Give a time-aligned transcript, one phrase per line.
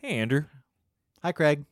[0.00, 0.44] Hey, Andrew.
[1.22, 1.64] Hi, Craig.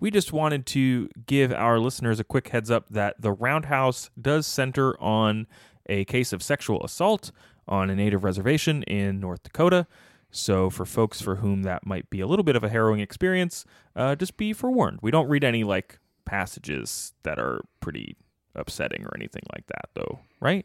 [0.00, 4.46] We just wanted to give our listeners a quick heads up that the Roundhouse does
[4.46, 5.46] center on
[5.88, 7.30] a case of sexual assault
[7.68, 9.86] on a native reservation in North Dakota.
[10.30, 13.64] So, for folks for whom that might be a little bit of a harrowing experience,
[13.94, 14.98] uh, just be forewarned.
[15.02, 18.16] We don't read any like passages that are pretty
[18.54, 20.64] upsetting or anything like that, though, right?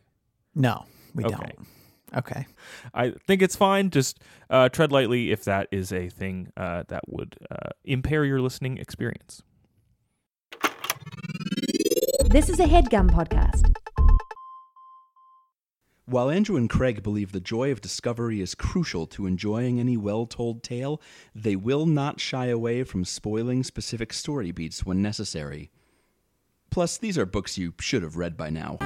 [0.55, 1.36] No, we Okay.
[1.36, 1.68] don't.
[2.16, 2.46] Okay.
[2.94, 3.90] I think it's fine.
[3.90, 4.20] Just
[4.50, 8.77] uh, tread lightly if that is a thing uh, that would uh, impair your listening
[8.77, 9.41] experience.
[12.30, 13.73] This is a headgum podcast.
[16.05, 20.26] While Andrew and Craig believe the joy of discovery is crucial to enjoying any well
[20.26, 21.02] told tale,
[21.36, 25.70] they will not shy away from spoiling specific story beats when necessary.
[26.70, 28.78] Plus, these are books you should have read by now.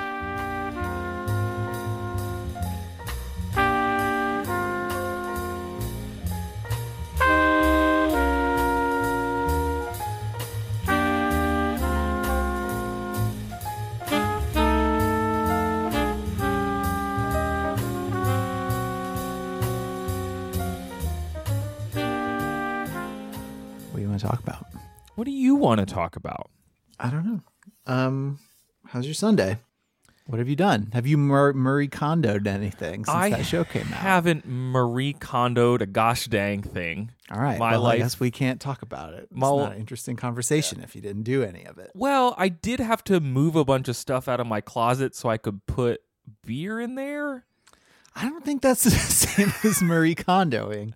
[25.62, 26.50] Want to talk about?
[27.00, 27.42] I don't know.
[27.86, 28.40] Um,
[28.88, 29.60] how's your Sunday?
[30.26, 30.90] What have you done?
[30.94, 33.92] Have you Mur- Marie Kondoed anything since I that show came out?
[33.94, 37.12] I haven't Marie Kondoed a gosh dang thing.
[37.30, 37.60] All right.
[37.60, 39.24] my well, life- I guess we can't talk about it.
[39.30, 41.92] It's My- not an interesting conversation if you didn't do any of it.
[41.94, 45.30] Well, I did have to move a bunch of stuff out of my closet so
[45.30, 46.02] I could put
[46.44, 47.46] beer in there.
[48.16, 50.94] I don't think that's the same as Marie Kondoing.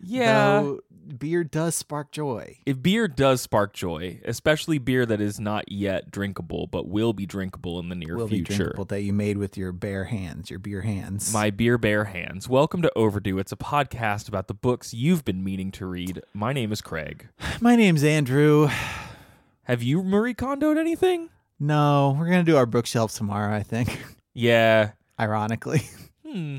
[0.00, 0.60] Yeah.
[0.60, 2.58] Though beer does spark joy.
[2.66, 7.26] If beer does spark joy, especially beer that is not yet drinkable but will be
[7.26, 8.54] drinkable in the near Will be future.
[8.56, 11.32] drinkable that you made with your bare hands, your beer hands.
[11.32, 12.48] My beer bare hands.
[12.48, 13.38] Welcome to Overdue.
[13.38, 16.22] It's a podcast about the books you've been meaning to read.
[16.32, 17.28] My name is Craig.
[17.60, 18.68] My name's Andrew.
[19.64, 21.30] Have you Marie Kondoed anything?
[21.60, 23.54] No, we're gonna do our bookshelves tomorrow.
[23.54, 24.02] I think.
[24.36, 24.90] Yeah.
[25.20, 25.82] Ironically,
[26.26, 26.58] Hmm.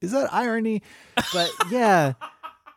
[0.00, 0.80] is that irony?
[1.32, 2.12] But yeah,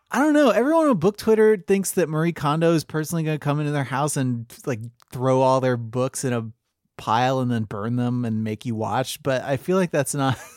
[0.09, 0.51] I don't know.
[0.51, 4.15] Everyone on book Twitter thinks that Marie Kondo is personally gonna come into their house
[4.17, 4.79] and like
[5.11, 6.49] throw all their books in a
[6.97, 9.21] pile and then burn them and make you watch.
[9.21, 10.37] But I feel like that's not.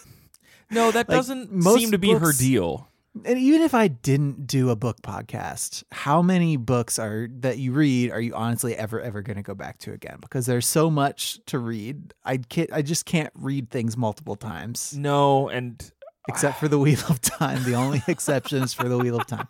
[0.73, 2.89] No, that Like, doesn't most seem to be her deal.
[3.25, 7.73] And even if I didn't do a book podcast, how many books are that you
[7.73, 10.19] read are you honestly ever ever going to go back to again?
[10.21, 12.15] Because there's so much to read.
[12.25, 12.73] I can't.
[12.73, 14.97] I just can't read things multiple times.
[14.97, 15.91] No, and
[16.29, 17.65] Except for the Wheel of Time.
[17.65, 19.49] The only exception is for the Wheel of Time.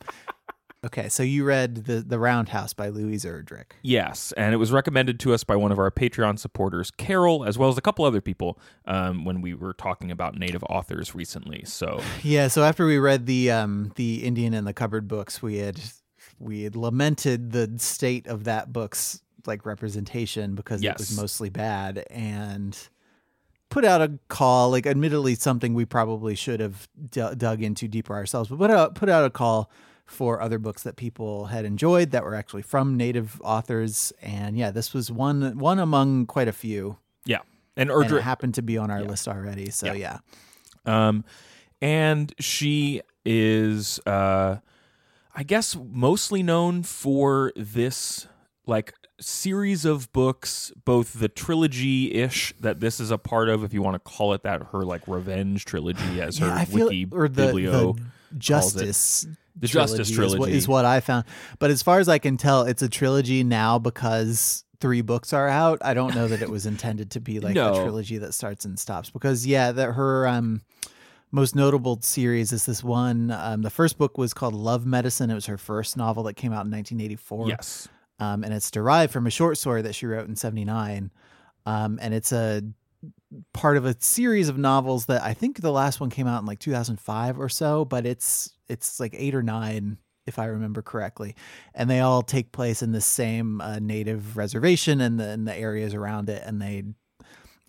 [0.82, 3.72] Okay, so you read the the Roundhouse by Louise Erdrich.
[3.82, 7.58] yes, and it was recommended to us by one of our Patreon supporters, Carol, as
[7.58, 11.64] well as a couple other people um, when we were talking about native authors recently.
[11.66, 12.48] So Yeah.
[12.48, 15.78] So after we read the um the Indian in the Cupboard books, we had
[16.38, 22.04] we had lamented the state of that book's like representation because it was mostly bad
[22.10, 22.88] and
[23.70, 28.14] put out a call like admittedly something we probably should have d- dug into deeper
[28.14, 29.70] ourselves but put out put out a call
[30.04, 34.12] for other books that people had enjoyed that were actually from native authors.
[34.20, 36.98] And yeah this was one one among quite a few.
[37.24, 37.38] Yeah,
[37.76, 39.70] and and it happened to be on our list already.
[39.70, 40.18] So Yeah.
[40.84, 41.08] yeah.
[41.08, 41.24] Um,
[41.80, 44.56] and she is, uh,
[45.34, 48.26] I guess, mostly known for this
[48.66, 53.72] like series of books, both the trilogy ish that this is a part of, if
[53.74, 56.86] you want to call it that, her like revenge trilogy as her Yeah, I feel-
[56.86, 57.96] wiki or the, biblio.
[57.96, 58.02] the
[58.38, 59.26] justice
[59.56, 60.52] The Justice trilogy.
[60.52, 61.24] is what I found.
[61.58, 65.48] But as far as I can tell, it's a trilogy now because three books are
[65.48, 65.78] out.
[65.84, 67.72] I don't know that it was intended to be like No.
[67.72, 70.62] a trilogy that starts and stops because yeah, that her um
[71.32, 73.30] most notable series is this one.
[73.30, 75.30] Um, the first book was called Love Medicine.
[75.30, 77.88] It was her first novel that came out in 1984 yes.
[78.20, 81.10] Um, and it's derived from a short story that she wrote in 79
[81.66, 82.62] um, and it's a
[83.52, 86.46] part of a series of novels that i think the last one came out in
[86.46, 91.34] like 2005 or so but it's it's like eight or nine if i remember correctly.
[91.74, 95.56] And they all take place in the same uh, native reservation and the, and the
[95.56, 96.84] areas around it and they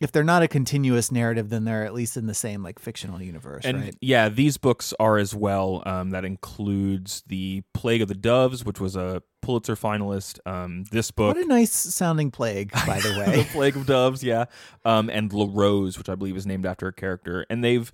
[0.02, 3.22] if they're not a continuous narrative then they're at least in the same like fictional
[3.22, 5.84] universe And right yeah, these books are as well.
[5.86, 10.40] Um, that includes the Plague of the Doves, which was a Pulitzer finalist.
[10.46, 14.24] Um, this book, what a nice sounding plague by the way, the Plague of Doves,
[14.24, 14.46] yeah,
[14.84, 17.92] um, and La Rose, which I believe is named after a character, and they've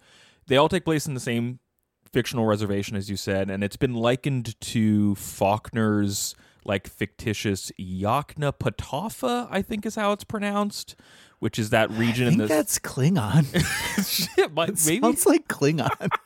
[0.47, 1.59] they all take place in the same
[2.13, 6.35] fictional reservation, as you said, and it's been likened to Faulkner's
[6.67, 10.95] like fictitious Yoknapatawpha, I think is how it's pronounced,
[11.39, 13.45] which is that i region think in the that's klingon
[14.35, 16.09] shit, might, maybe Sounds like Klingon.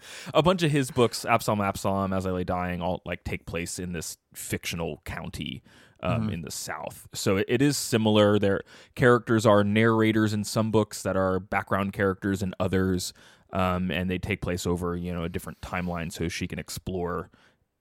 [0.34, 3.78] a bunch of his books, Absalom, Absalom, As I Lay Dying, all like take place
[3.78, 5.62] in this fictional county
[6.02, 7.08] um, in the South.
[7.14, 8.38] So it, it is similar.
[8.38, 8.62] Their
[8.94, 13.12] characters are narrators in some books that are background characters in others,
[13.52, 17.30] um, and they take place over you know a different timeline, so she can explore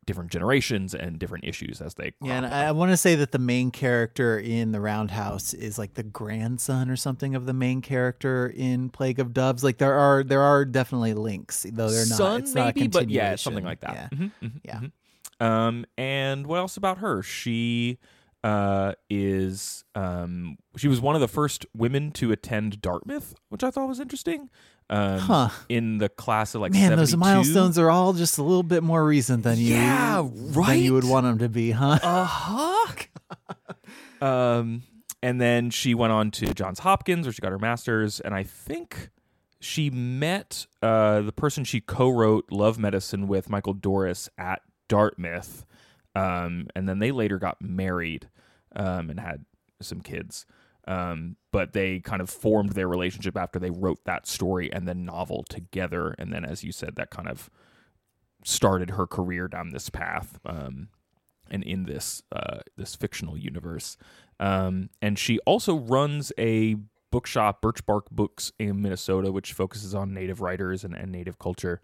[0.07, 2.13] different generations and different issues as they.
[2.23, 5.77] Yeah, and crop I, want to say that the main character in the Roundhouse is
[5.77, 9.63] like the grandson or something of the main character in Plague of Doves.
[9.63, 12.17] Like there are there are definitely links, though they're not.
[12.17, 13.93] Son, it's not a maybe, but yeah, something like that.
[13.93, 14.17] Yeah.
[14.17, 14.79] Mhm, mhm, Yeah.
[14.79, 14.91] mhm.
[15.39, 17.21] Um, and what else about her?
[17.21, 17.99] She
[18.43, 23.71] uh is um she was one of the first women to attend Dartmouth, which I
[23.71, 24.49] thought was interesting.
[24.89, 25.49] Um, Huh.
[25.67, 29.03] in the class of like Man, those milestones are all just a little bit more
[29.05, 31.99] recent than you Yeah, than you would want them to be, huh?
[32.03, 32.93] Uh huh.
[34.21, 34.83] um,
[35.21, 38.43] and then she went on to Johns Hopkins, where she got her master's, and I
[38.43, 39.09] think
[39.59, 45.65] she met uh, the person she co-wrote Love Medicine with, Michael Dorris, at Dartmouth,
[46.15, 48.29] um, and then they later got married
[48.75, 49.45] um, and had
[49.81, 50.45] some kids.
[50.87, 54.95] Um, but they kind of formed their relationship after they wrote that story and the
[54.95, 57.49] novel together, and then, as you said, that kind of
[58.43, 60.39] started her career down this path.
[60.45, 60.89] Um,
[61.49, 63.95] and in this uh, this fictional universe.
[64.39, 66.75] Um, and she also runs a
[67.11, 71.81] bookshop, Birchbark Books in Minnesota, which focuses on Native writers and, and Native culture.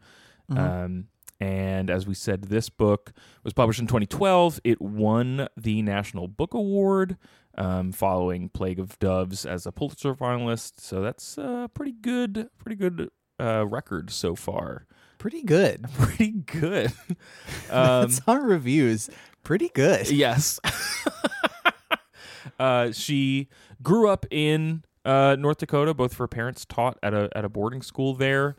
[0.50, 1.08] Um,
[1.40, 3.12] and as we said, this book
[3.44, 4.60] was published in 2012.
[4.64, 7.18] It won the National Book Award,
[7.58, 10.80] um, following Plague of Doves as a Pulitzer finalist.
[10.80, 13.10] So that's a pretty good, pretty good
[13.40, 14.88] uh, record so far.
[15.18, 15.86] Pretty good.
[15.98, 16.88] Pretty good.
[17.70, 19.10] um, That's on reviews.
[19.44, 20.10] Pretty good.
[20.12, 20.60] Yes.
[22.60, 23.48] uh, she
[23.82, 25.94] grew up in uh, North Dakota.
[25.94, 28.58] Both of her parents taught at a at a boarding school there,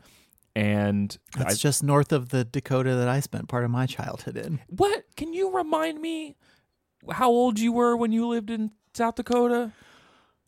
[0.55, 4.59] and That's just north of the Dakota that I spent part of my childhood in.
[4.67, 6.35] what can you remind me
[7.11, 9.71] how old you were when you lived in South Dakota?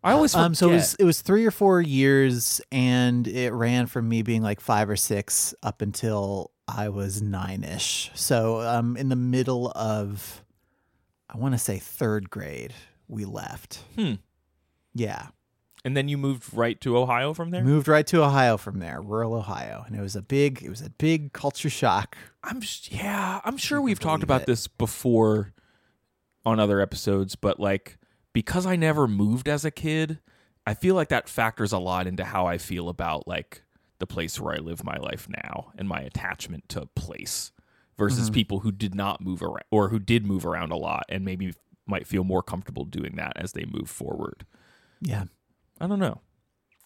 [0.04, 0.46] I always forget.
[0.46, 4.22] Um, so it was it was three or four years, and it ran from me
[4.22, 8.12] being like five or six up until I was nine ish.
[8.14, 10.44] So um, in the middle of,
[11.30, 12.74] I want to say third grade,
[13.08, 13.84] we left.
[13.96, 14.14] Hmm.
[14.94, 15.28] Yeah,
[15.84, 17.64] and then you moved right to Ohio from there.
[17.64, 20.82] moved right to Ohio from there, rural Ohio, and it was a big it was
[20.82, 22.18] a big culture shock.
[22.44, 24.48] I'm yeah, I'm sure we've talked about it.
[24.48, 25.54] this before
[26.46, 27.98] on other episodes, but like
[28.34, 30.20] because I never moved as a kid,
[30.66, 33.64] I feel like that factors a lot into how I feel about like
[34.00, 37.52] the place where I live my life now and my attachment to place
[37.98, 38.34] versus Mm-hmm.
[38.36, 41.54] people who did not move around or who did move around a lot and maybe
[41.88, 44.46] might feel more comfortable doing that as they move forward.
[45.02, 45.24] Yeah,
[45.82, 46.22] I don't know.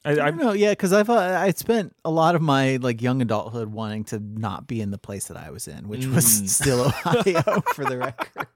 [0.06, 0.54] I, I don't know.
[0.54, 4.20] Yeah, because I've uh, I spent a lot of my like young adulthood wanting to
[4.20, 6.48] not be in the place that I was in, which was Mm.
[6.50, 8.48] still Ohio for the record.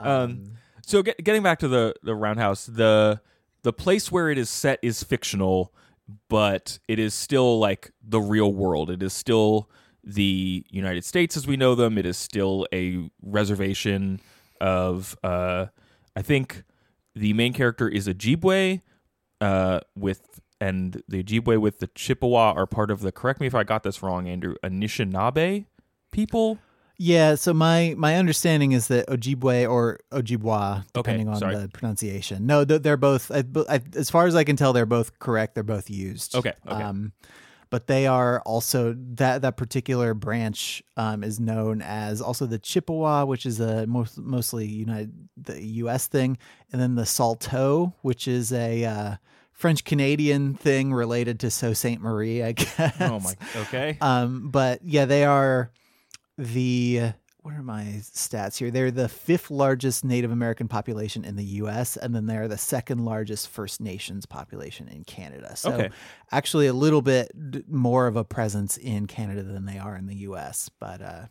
[0.00, 0.44] Um,
[0.86, 3.20] so get, getting back to the the roundhouse, the
[3.62, 5.72] the place where it is set is fictional,
[6.28, 8.90] but it is still like the real world.
[8.90, 9.70] It is still
[10.02, 11.96] the United States as we know them.
[11.96, 14.20] It is still a reservation
[14.60, 15.66] of uh,
[16.14, 16.64] I think
[17.14, 18.82] the main character is Ojibwe,
[19.40, 23.12] uh, with and the Ojibwe with the Chippewa are part of the.
[23.12, 24.54] Correct me if I got this wrong, Andrew.
[24.62, 25.66] Anishinaabe
[26.10, 26.58] people.
[26.96, 32.46] Yeah, so my my understanding is that Ojibwe or Ojibwa, Okay, depending on the pronunciation.
[32.46, 33.30] No, they're both.
[33.32, 35.54] I, I, as far as I can tell, they're both correct.
[35.54, 36.36] They're both used.
[36.36, 36.82] Okay, okay.
[36.82, 37.12] Um,
[37.70, 43.24] but they are also that that particular branch um, is known as also the Chippewa,
[43.24, 46.06] which is a most, mostly United the U.S.
[46.06, 46.38] thing,
[46.72, 49.16] and then the Saulteaux, which is a uh,
[49.52, 51.98] French Canadian thing related to Sault Ste.
[51.98, 52.94] Marie, I guess.
[53.00, 53.34] Oh my.
[53.62, 53.98] Okay.
[54.00, 55.72] Um, but yeah, they are
[56.38, 57.12] the
[57.42, 58.70] what are my stats here?
[58.70, 63.04] They're the fifth largest Native American population in the U.S., and then they're the second
[63.04, 65.54] largest First Nations population in Canada.
[65.54, 65.90] So Okay.
[66.32, 67.30] actually, a little bit
[67.68, 70.70] more of a presence in Canada than they are in the U.S.
[70.80, 71.26] But uh,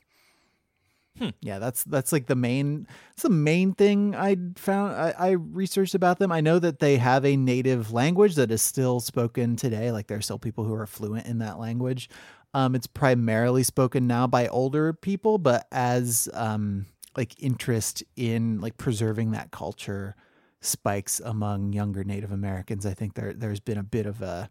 [1.20, 1.30] Hmm.
[1.42, 2.88] yeah, that's that's like the main.
[3.10, 4.96] That's the main thing I found.
[4.96, 6.32] I, I researched about them.
[6.32, 9.92] I know that they have a native language that is still spoken today.
[9.92, 12.10] Like there are still people who are fluent in that language.
[12.54, 16.86] Um, it's primarily spoken now by older people, but as um,
[17.18, 20.16] like interest in like preserving that culture
[20.62, 24.50] spikes among younger Native Americans, I think there there's been a bit of a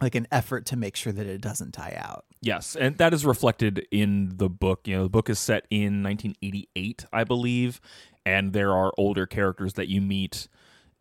[0.00, 2.26] like an effort to make sure that it doesn't die out.
[2.42, 4.86] Yes, and that is reflected in the book.
[4.86, 7.80] You know, the book is set in 1988, I believe,
[8.24, 10.48] and there are older characters that you meet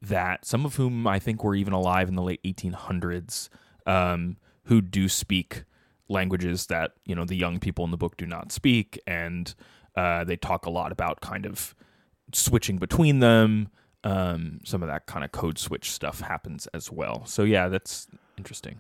[0.02, 3.50] that some of whom I think were even alive in the late 1800s,
[3.86, 5.64] um, who do speak
[6.08, 9.54] languages that you know the young people in the book do not speak, and
[9.96, 11.76] uh, they talk a lot about kind of
[12.34, 13.70] switching between them.
[14.04, 17.26] Um, some of that kind of code switch stuff happens as well.
[17.26, 18.08] So yeah, that's
[18.38, 18.80] interesting.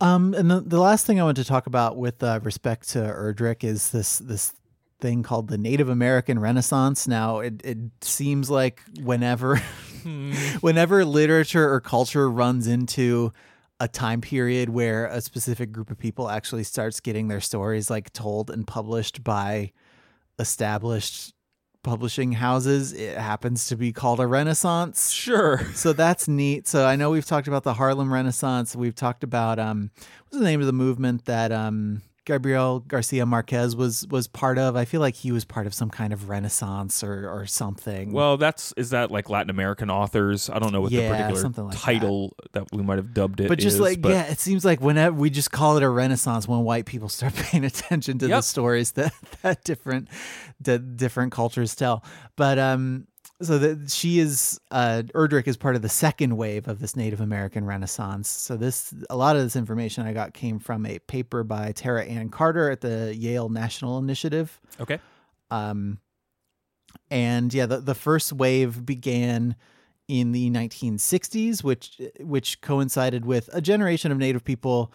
[0.00, 2.98] Um, and the, the last thing I want to talk about with uh, respect to
[2.98, 4.52] Erdrich is this this
[5.00, 7.08] thing called the Native American Renaissance.
[7.08, 9.56] Now, it it seems like whenever
[10.60, 13.32] whenever literature or culture runs into
[13.84, 18.10] a time period where a specific group of people actually starts getting their stories like
[18.14, 19.70] told and published by
[20.38, 21.34] established
[21.82, 25.10] publishing houses, it happens to be called a renaissance.
[25.10, 25.60] Sure.
[25.74, 26.66] So that's neat.
[26.66, 28.74] So I know we've talked about the Harlem Renaissance.
[28.74, 29.90] We've talked about um
[30.22, 34.76] what's the name of the movement that um Gabriel Garcia Marquez was was part of.
[34.76, 38.12] I feel like he was part of some kind of renaissance or or something.
[38.12, 40.48] Well, that's is that like Latin American authors?
[40.48, 42.64] I don't know what Yeah, the particular like title that.
[42.72, 43.48] we might have dubbed it.
[43.48, 45.88] but just is, like but yeah, it seems like whenever we just call it a
[45.88, 49.12] renaissance when white people start paying attention to the stories that
[49.42, 50.08] that different
[50.60, 52.04] that different cultures tell.
[52.36, 53.06] But um
[53.42, 57.20] so that she is uh Erdrich is part of the second wave of this Native
[57.20, 58.28] American Renaissance.
[58.28, 62.04] So this a lot of this information I got came from a paper by Tara
[62.04, 64.60] Ann Carter at the Yale National Initiative.
[64.80, 64.98] okay.
[65.50, 65.98] Um,
[67.10, 69.56] and yeah, the, the first wave began
[70.08, 74.92] in the 1960s, which which coincided with a generation of Native people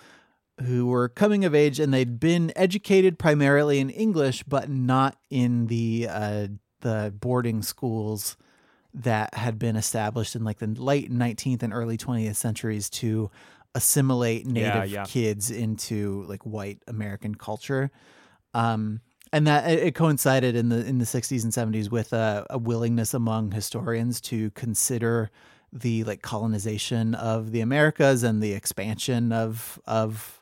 [0.62, 5.68] who were coming of age and they'd been educated primarily in English, but not in
[5.68, 6.48] the uh,
[6.82, 8.38] the boarding schools
[8.94, 13.30] that had been established in like the late 19th and early 20th centuries to
[13.76, 15.06] assimilate native yeah.
[15.06, 17.92] kids into like white American culture.
[18.54, 22.48] Um, and that it it coincided in the in the 60s and 70s with a,
[22.50, 25.30] a willingness among historians to consider
[25.72, 30.42] the like colonization of the Americas and the expansion of of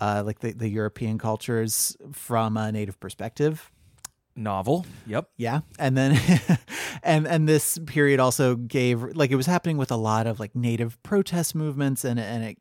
[0.00, 3.70] uh, like the, the European cultures from a native perspective.
[4.38, 4.86] Novel.
[5.06, 5.28] Yep.
[5.36, 6.18] Yeah, and then
[7.02, 10.54] and and this period also gave like it was happening with a lot of like
[10.54, 12.58] native protest movements, and and it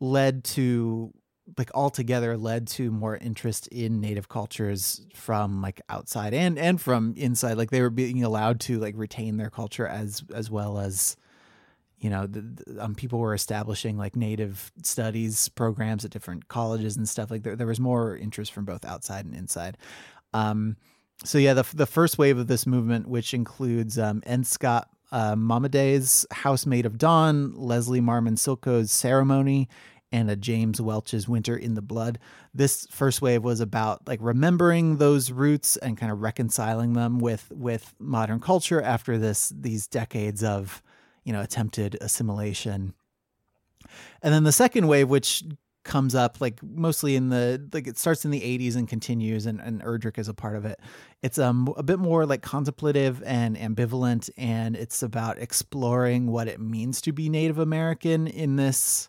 [0.00, 1.12] led to
[1.56, 7.14] like altogether led to more interest in native cultures from like outside and and from
[7.16, 7.56] inside.
[7.56, 11.16] Like they were being allowed to like retain their culture as as well as
[12.00, 16.96] you know the, the- um, people were establishing like native studies programs at different colleges
[16.96, 19.76] and stuff like there, there was more interest from both outside and inside
[20.32, 20.76] um
[21.24, 24.44] so yeah, the the first wave of this movement, which includes um, N.
[24.44, 29.68] Scott uh, Momaday's House Made of Dawn, Leslie Marmon Silko's Ceremony,
[30.12, 32.18] and a James Welch's Winter in the Blood.
[32.54, 37.50] This first wave was about like remembering those roots and kind of reconciling them with
[37.50, 40.82] with modern culture after this these decades of
[41.24, 42.94] you know attempted assimilation.
[44.22, 45.42] And then the second wave, which
[45.84, 49.60] comes up like mostly in the like it starts in the 80s and continues and,
[49.60, 50.78] and Erdrich is a part of it.
[51.22, 56.60] It's um a bit more like contemplative and ambivalent and it's about exploring what it
[56.60, 59.08] means to be Native American in this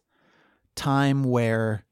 [0.75, 1.85] time where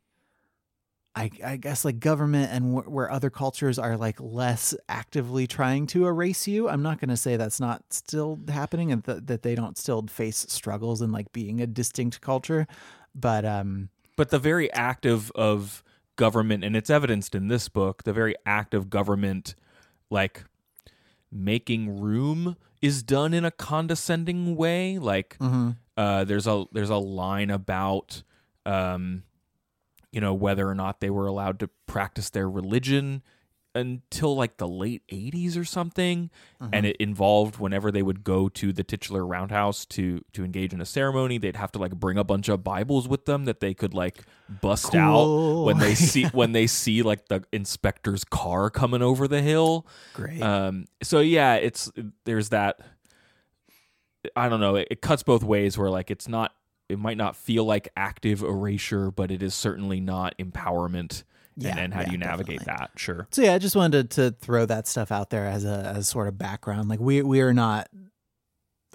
[1.17, 5.87] I, I guess like government and wh- where other cultures are like less actively trying
[5.87, 6.69] to erase you.
[6.69, 10.05] I'm not going to say that's not still happening and th- that they don't still
[10.07, 12.67] face struggles in like being a distinct culture,
[13.15, 15.83] but um But the very act of, of
[16.17, 19.55] government, and it's evidenced in this book, the very act of government,
[20.09, 20.43] like
[21.31, 24.97] making room, is done in a condescending way.
[24.97, 25.77] Like mhm.
[25.95, 28.23] uh, there's a there's a line about
[28.65, 29.23] um,
[30.11, 33.23] you know whether or not they were allowed to practice their religion
[33.77, 36.29] until like the late 80s or something
[36.73, 40.81] and it involved whenever they would go to the titular roundhouse to to engage in
[40.81, 43.73] a ceremony they'd have to like bring a bunch of bibles with them that they
[43.73, 44.23] could like
[44.61, 49.41] bust out when they see when they see like the inspector's car coming over the
[49.41, 50.41] hill great.
[50.41, 51.91] um, so yeah, it's
[52.25, 52.79] there's that.
[54.35, 54.75] I don't know.
[54.75, 55.77] It, it cuts both ways.
[55.77, 56.53] Where like it's not.
[56.89, 61.23] It might not feel like active erasure, but it is certainly not empowerment.
[61.57, 62.85] Yeah, and, and how do you navigate definitely.
[62.85, 62.99] that?
[62.99, 63.27] Sure.
[63.31, 66.27] So yeah, I just wanted to throw that stuff out there as a as sort
[66.27, 66.87] of background.
[66.87, 67.89] Like we we are not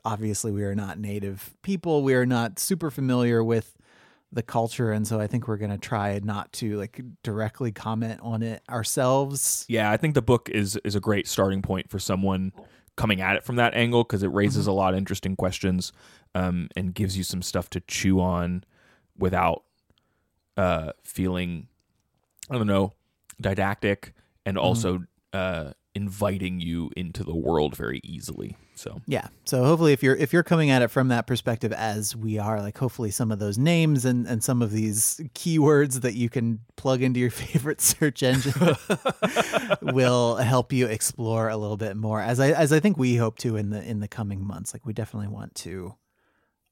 [0.05, 2.03] obviously we are not native people.
[2.03, 3.77] We are not super familiar with
[4.35, 8.19] the culture and so I think we're going to try not to like directly comment
[8.23, 9.67] on it ourselves.
[9.69, 12.53] Yeah, I think the book is is a great starting point for someone
[12.97, 15.93] coming at it from that angle because it raises a lot of interesting questions
[16.35, 18.65] um, and gives you some stuff to chew on
[19.19, 19.65] without
[20.57, 21.69] uh, feeling
[22.51, 22.95] I don't know
[23.41, 24.13] didactic
[24.45, 28.57] and also uh, inviting you into the world very easily.
[28.75, 29.29] So Yeah.
[29.45, 32.61] So hopefully if you're if you're coming at it from that perspective as we are,
[32.61, 36.61] like hopefully some of those names and, and some of these keywords that you can
[36.77, 38.77] plug into your favorite search engine
[39.83, 42.21] will help you explore a little bit more.
[42.21, 44.73] As I as I think we hope to in the in the coming months.
[44.73, 45.95] Like we definitely want to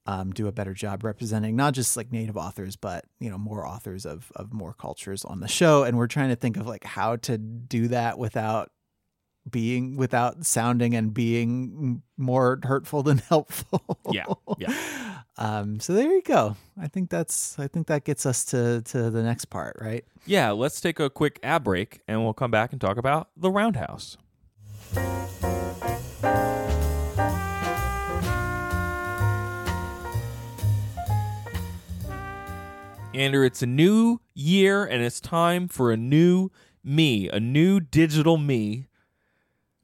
[0.05, 3.67] um, do a better job representing not just like native authors, but you know more
[3.67, 5.83] authors of of more cultures on the show.
[5.83, 8.71] And we're trying to think of like how to do that without
[9.49, 13.99] being without sounding and being more hurtful than helpful.
[14.11, 14.25] Yeah,
[14.57, 15.21] yeah.
[15.37, 16.55] um, so there you go.
[16.79, 20.05] I think that's I think that gets us to to the next part, right?
[20.25, 23.51] yeah, let's take a quick ad break and we'll come back and talk about the
[23.51, 24.17] Roundhouse.
[33.13, 36.49] Andrew, it's a new year and it's time for a new
[36.83, 38.87] me, a new digital me.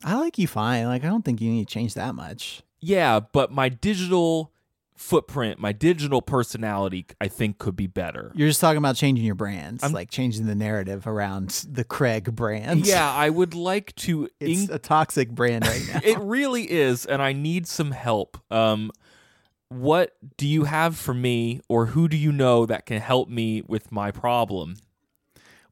[0.04, 0.86] I like you fine.
[0.86, 2.62] Like I don't think you need to change that much.
[2.80, 4.54] Yeah, but my digital
[4.96, 8.32] footprint, my digital personality, I think could be better.
[8.34, 12.34] You're just talking about changing your brands, I'm- like changing the narrative around the Craig
[12.34, 12.88] brand.
[12.88, 16.00] Yeah, I would like to it's in- a toxic brand right now.
[16.02, 18.38] it really is, and I need some help.
[18.50, 18.92] Um,
[19.70, 23.62] what do you have for me, or who do you know that can help me
[23.68, 24.78] with my problem?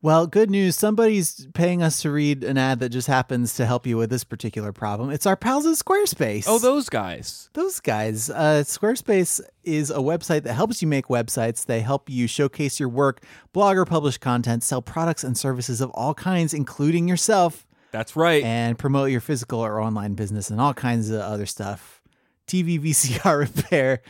[0.02, 0.76] Well, good news.
[0.76, 4.24] Somebody's paying us to read an ad that just happens to help you with this
[4.24, 5.10] particular problem.
[5.10, 6.44] It's our pals at Squarespace.
[6.46, 7.50] Oh, those guys.
[7.54, 8.30] Those guys.
[8.30, 11.66] Uh, Squarespace is a website that helps you make websites.
[11.66, 15.90] They help you showcase your work, blog or publish content, sell products and services of
[15.92, 18.44] all kinds, including yourself, That's right.
[18.44, 21.95] and promote your physical or online business and all kinds of other stuff.
[22.48, 24.02] TV, VCR repair,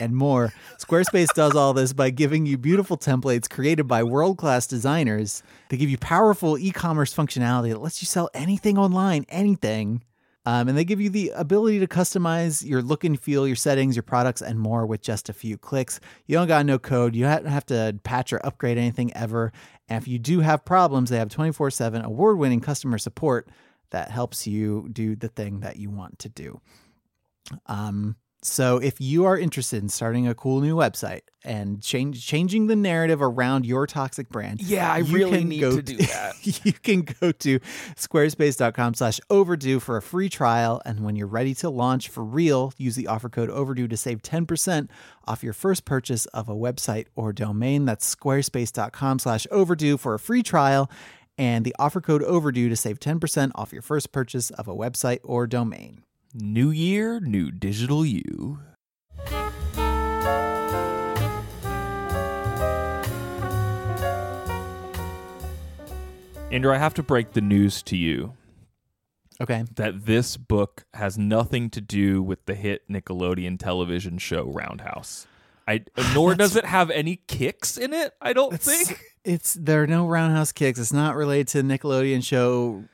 [0.00, 0.52] and more.
[0.78, 5.42] Squarespace does all this by giving you beautiful templates created by world class designers.
[5.68, 10.02] They give you powerful e commerce functionality that lets you sell anything online, anything.
[10.46, 13.96] Um, and they give you the ability to customize your look and feel, your settings,
[13.96, 16.00] your products, and more with just a few clicks.
[16.26, 17.16] You don't got no code.
[17.16, 19.52] You don't have to patch or upgrade anything ever.
[19.88, 23.48] And if you do have problems, they have 24 7 award winning customer support
[23.90, 26.60] that helps you do the thing that you want to do.
[27.66, 32.66] Um, so if you are interested in starting a cool new website and change changing
[32.66, 36.34] the narrative around your toxic brand, Yeah, I really need go to do that.
[36.64, 37.58] you can go to
[37.96, 40.82] squarespace.com slash overdue for a free trial.
[40.84, 44.20] And when you're ready to launch for real, use the offer code overdue to save
[44.20, 44.90] 10%
[45.26, 47.86] off your first purchase of a website or domain.
[47.86, 50.90] That's squarespace.com slash overdue for a free trial
[51.38, 55.20] and the offer code overdue to save 10% off your first purchase of a website
[55.24, 56.04] or domain.
[56.36, 58.58] New year, new digital you.
[66.50, 68.34] Andrew, I have to break the news to you
[69.40, 69.64] Okay.
[69.74, 75.26] that this book has nothing to do with the hit Nickelodeon television show Roundhouse.
[75.66, 78.14] I uh, nor does it have any kicks in it.
[78.20, 79.00] I don't think.
[79.24, 80.78] It's there are no roundhouse kicks.
[80.78, 82.84] It's not related to the Nickelodeon show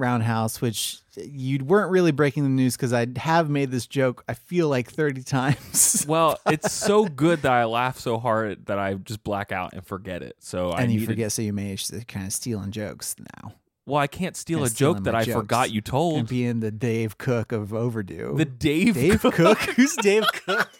[0.00, 4.24] Roundhouse, which you weren't really breaking the news because I have made this joke.
[4.28, 8.78] I feel like thirty times, Well, it's so good that I laugh so hard that
[8.78, 10.36] I just black out and forget it.
[10.40, 11.32] So I and you needed- forget.
[11.32, 13.52] So you manage to kind of stealing jokes now
[13.86, 15.36] Well, I can't steal Kinda a joke that I jokes.
[15.36, 16.28] forgot you and told.
[16.28, 18.34] being the Dane Cook of overdue.
[18.36, 19.58] The Dane, Dane Cook.
[19.76, 20.70] Who's Dane Cook?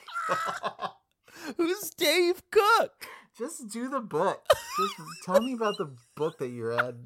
[1.57, 3.07] Who's Dane Cook?
[3.37, 4.45] Just do the book.
[4.79, 7.03] Just tell me about the book that you read.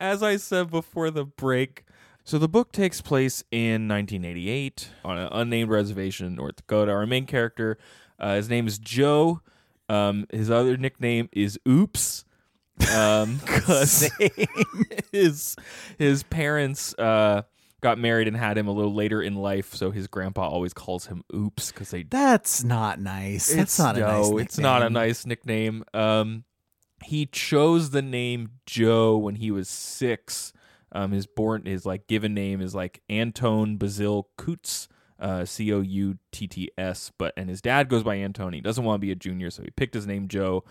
[0.00, 1.84] As I said before the break,
[2.24, 6.92] so the book takes place in 1988 on an unnamed reservation in North Dakota.
[6.92, 7.78] Our main character,
[8.18, 9.40] uh, his name is Joe.
[9.88, 12.24] Um, his other nickname is Oops.
[12.96, 14.08] Um, 'cause
[15.12, 15.56] his
[15.98, 17.42] his parents uh,
[17.80, 21.06] got married and had him a little later in life, so his grandpa always calls
[21.06, 23.48] him Oops because they That's not nice.
[23.48, 24.30] That's it's, not a nice.
[24.30, 24.92] no, it's not a nickname.
[25.02, 25.84] nice nickname.
[25.92, 26.44] Um,
[27.02, 30.52] he chose the name Joe when he was six.
[30.92, 34.88] Um, his born his like given name is like Antone Basil Coutts,
[35.18, 37.10] uh, C O U T T S.
[37.16, 38.52] But and his dad goes by Antone.
[38.52, 40.64] He doesn't want to be a junior, so he picked his name Joe.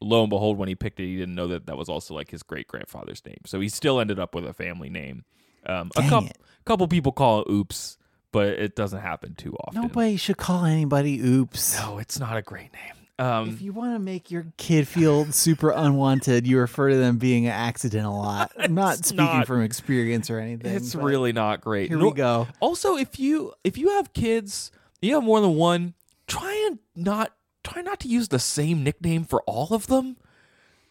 [0.00, 2.30] Lo and behold, when he picked it, he didn't know that that was also like
[2.30, 3.40] his great grandfather's name.
[3.46, 5.24] So he still ended up with a family name.
[5.66, 6.30] Um, a couple
[6.64, 7.98] couple people call it Oops,
[8.32, 9.82] but it doesn't happen too often.
[9.82, 11.78] Nobody should call anybody oops.
[11.78, 12.97] No, it's not a great name.
[13.18, 17.18] Um, If you want to make your kid feel super unwanted, you refer to them
[17.18, 18.52] being an accident a lot.
[18.56, 19.46] I'm not speaking not.
[19.46, 20.72] from experience or anything.
[20.74, 21.88] it's really not great.
[21.88, 22.46] Here Nor- we go.
[22.60, 24.70] Also, if you if you have kids,
[25.02, 25.94] you have more than one.
[26.28, 27.32] Try and not
[27.64, 30.16] try not to use the same nickname for all of them.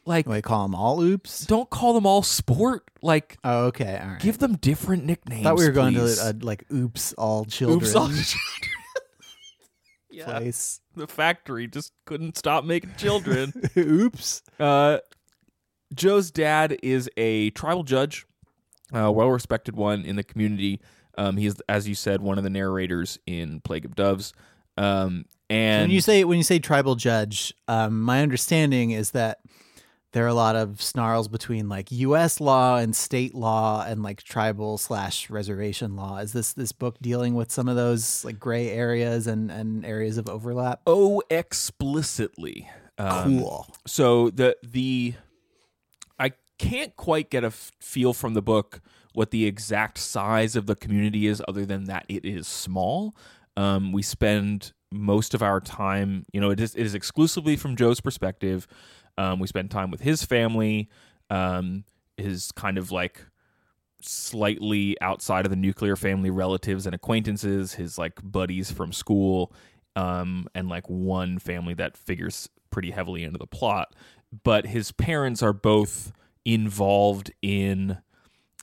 [0.06, 1.46] Like, Wait, call them all oops.
[1.46, 2.90] don't call them all sport.
[3.02, 4.20] Like, Oh, okay, all right.
[4.22, 5.42] give them different nicknames.
[5.46, 6.18] I thought we were going please.
[6.20, 8.26] to a, like oops all children Oops, all children.
[10.10, 10.80] yeah, place.
[10.98, 13.54] The factory just couldn't stop making children.
[13.78, 14.42] oops.
[14.60, 15.00] Uh,
[15.94, 18.26] Joe's dad is a tribal judge,
[18.92, 20.82] a well respected one in the community.
[21.18, 24.34] Um, he is, as you said, one of the narrators in Plague of Doves.
[24.78, 29.40] Um, and when you say when you say tribal judge, um, my understanding is that
[30.14, 32.40] there are a lot of snarls between like U.S.
[32.40, 36.18] law and state law and like tribal slash reservation law.
[36.18, 40.18] Is this this book dealing with some of those like gray areas and and areas
[40.18, 40.82] of overlap?
[40.88, 42.70] oh, explicitly.
[42.98, 43.68] Um, cool.
[43.86, 45.16] So the the
[46.18, 48.82] I can't quite get a f- feel from the book
[49.14, 53.16] what the exact size of the community is, other than that it is small.
[53.56, 57.76] Um, we spend most of our time, you know, it is, it is exclusively from
[57.76, 58.68] Joe's perspective.
[59.18, 60.90] Um, we spend time with his family,
[61.30, 61.84] um,
[62.18, 63.26] his kind of like
[64.02, 69.52] slightly outside of the nuclear family relatives and acquaintances, his like buddies from school,
[69.96, 73.96] um, and like one family that figures pretty heavily into the plot.
[74.44, 76.12] But his parents are both
[76.46, 77.98] involved in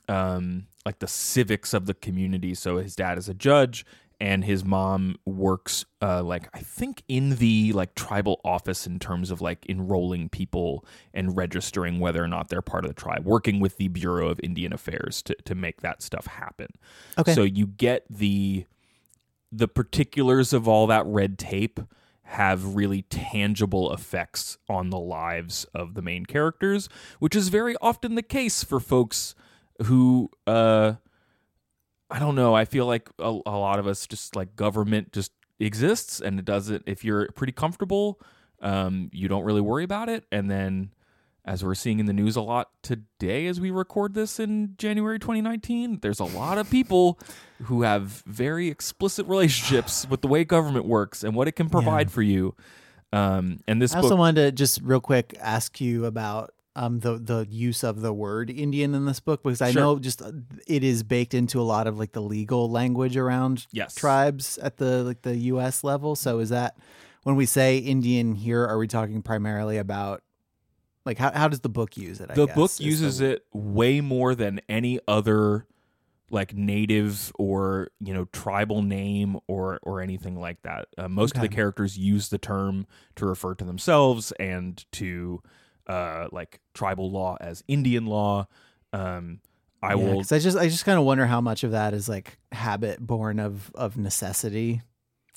[0.07, 2.53] um, like the civics of the community.
[2.53, 3.85] So his dad is a judge,
[4.19, 9.31] and his mom works uh, like I think in the like tribal office in terms
[9.31, 13.59] of like enrolling people and registering whether or not they're part of the tribe, working
[13.59, 16.67] with the Bureau of Indian Affairs to to make that stuff happen.
[17.17, 17.33] Okay.
[17.33, 18.65] So you get the
[19.51, 21.79] the particulars of all that red tape
[22.23, 28.15] have really tangible effects on the lives of the main characters, which is very often
[28.15, 29.35] the case for folks
[29.83, 30.93] who uh
[32.09, 35.31] I don't know, I feel like a, a lot of us just like government just
[35.59, 38.19] exists and it doesn't if you're pretty comfortable,
[38.61, 40.91] um you don't really worry about it and then
[41.45, 45.19] as we're seeing in the news a lot today as we record this in January
[45.19, 47.19] 2019, there's a lot of people
[47.63, 52.09] who have very explicit relationships with the way government works and what it can provide
[52.11, 52.55] for you.
[53.13, 56.99] Um, and this I also book, wanted to just real quick ask you about um,
[56.99, 59.81] the the use of the word Indian in this book because I Sure.
[59.81, 60.31] know just uh,
[60.67, 63.95] it is baked into a lot of like the legal language around Yes.
[63.95, 65.83] tribes at the like the U.S.
[65.83, 66.15] level.
[66.15, 66.77] So is that
[67.23, 70.21] when we say Indian here, are we talking primarily about
[71.05, 72.29] like how how does the book use it?
[72.31, 75.65] I the guess, book uses the- it way more than any other
[76.31, 80.87] like native or you know tribal name or or anything like that.
[80.97, 85.41] Uh, most of the characters use the term to refer to themselves and to
[85.87, 88.47] uh, like tribal law as Indian law.
[88.93, 89.39] Um,
[89.81, 92.09] I Yeah, will I just I just kind of wonder how much of that is
[92.09, 94.81] like habit born of of necessity.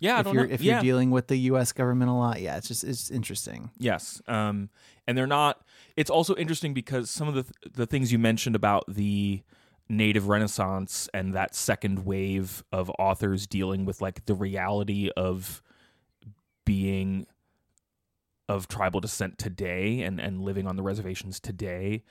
[0.00, 0.54] yeah I if don't you're know.
[0.54, 0.74] if yeah.
[0.74, 1.72] you're dealing with the U.S.
[1.72, 3.70] government a lot, yeah, it's just it's interesting.
[3.78, 4.22] Yes.
[4.26, 4.70] Um,
[5.06, 5.60] and they're not.
[5.96, 9.42] It's also interesting because some of the the things you mentioned about the
[9.90, 15.62] native renaissance and that second wave of authors dealing with like the reality of
[16.64, 17.26] being
[18.48, 22.02] of tribal descent today and and living on the reservations today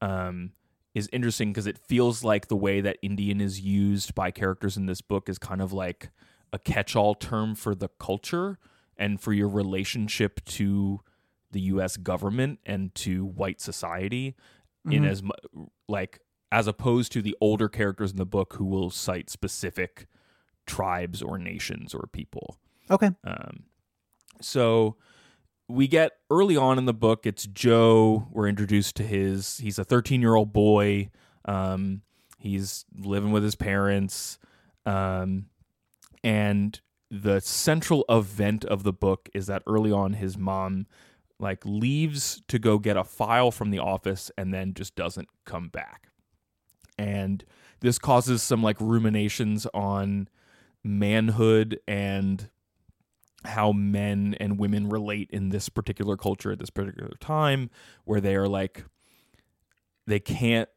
[0.00, 0.50] um
[0.94, 4.86] is interesting because it feels like the way that Indian is used by characters in
[4.86, 6.10] this book is kind of like
[6.52, 8.58] a catch-all term for the culture
[8.96, 11.00] and for your relationship to
[11.50, 14.36] the US government and to white society
[14.84, 15.08] in Mhm.
[15.08, 16.20] as mu- like
[16.52, 20.06] as opposed to the older characters in the book who will cite specific
[20.66, 22.56] tribes or nations or people.
[22.88, 23.10] Okay.
[23.24, 23.64] Um,
[24.40, 24.96] so
[25.68, 28.28] we get early on in the book, it's Joe.
[28.30, 29.58] We're introduced to his.
[29.58, 31.10] He's a 13 year old boy.
[31.44, 32.02] Um,
[32.38, 34.38] he's living with his parents,
[34.86, 35.46] um,
[36.22, 40.86] and the central event of the book is that early on, his mom
[41.38, 45.68] like leaves to go get a file from the office and then just doesn't come
[45.68, 46.08] back.
[46.98, 47.44] And
[47.80, 50.28] this causes some like ruminations on
[50.82, 52.48] manhood and
[53.44, 57.70] how men and women relate in this particular culture at this particular time
[58.04, 58.84] where they are like
[60.06, 60.68] they can't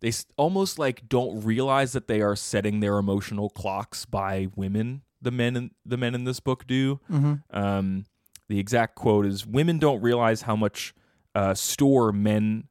[0.00, 5.30] they almost like don't realize that they are setting their emotional clocks by women the
[5.30, 7.34] men in, the men in this book do Mm-hmm.
[7.56, 8.04] um,
[8.48, 10.94] the exact quote is women don't realize how much
[11.34, 12.64] uh, store men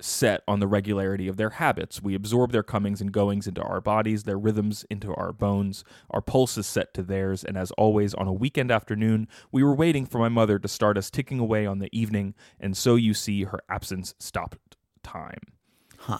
[0.00, 2.02] set on the regularity of their habits.
[2.02, 5.84] We absorb their comings and goings into our bodies, their rhythms into our bones.
[6.10, 9.74] Our pulse is set to theirs, and as always, on a weekend afternoon, we were
[9.74, 13.14] waiting for my mother to start us ticking away on the evening, and so you
[13.14, 15.40] see her absence stopped time.
[15.98, 16.18] Huh.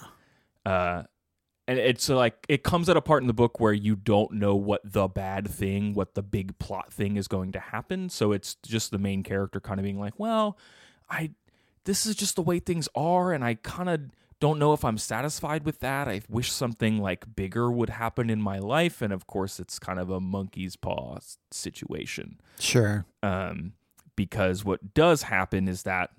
[0.65, 1.03] Uh,
[1.71, 4.57] and it's like it comes at a part in the book where you don't know
[4.57, 8.09] what the bad thing, what the big plot thing is going to happen.
[8.09, 10.59] So it's just the main character kind of being like, "Well,
[11.09, 11.31] I
[11.85, 14.01] this is just the way things are and I kind of
[14.41, 16.09] don't know if I'm satisfied with that.
[16.09, 19.99] I wish something like bigger would happen in my life and of course it's kind
[19.99, 21.19] of a monkey's paw
[21.51, 23.05] situation Sure.
[23.23, 23.73] um,
[24.17, 26.11] because what does happen is that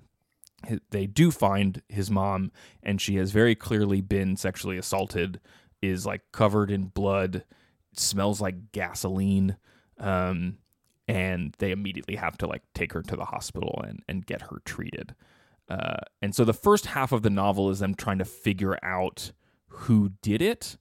[0.90, 5.40] they do find his mom and she has very clearly been sexually assaulted
[5.80, 7.44] is like covered in blood
[7.94, 9.56] smells like gasoline
[9.98, 10.58] um,
[11.08, 14.62] and they immediately have to like take her to the hospital and, and get her
[14.64, 15.14] treated
[15.68, 19.32] uh, and so the first half of the novel is them trying to figure out
[19.68, 20.76] who did it.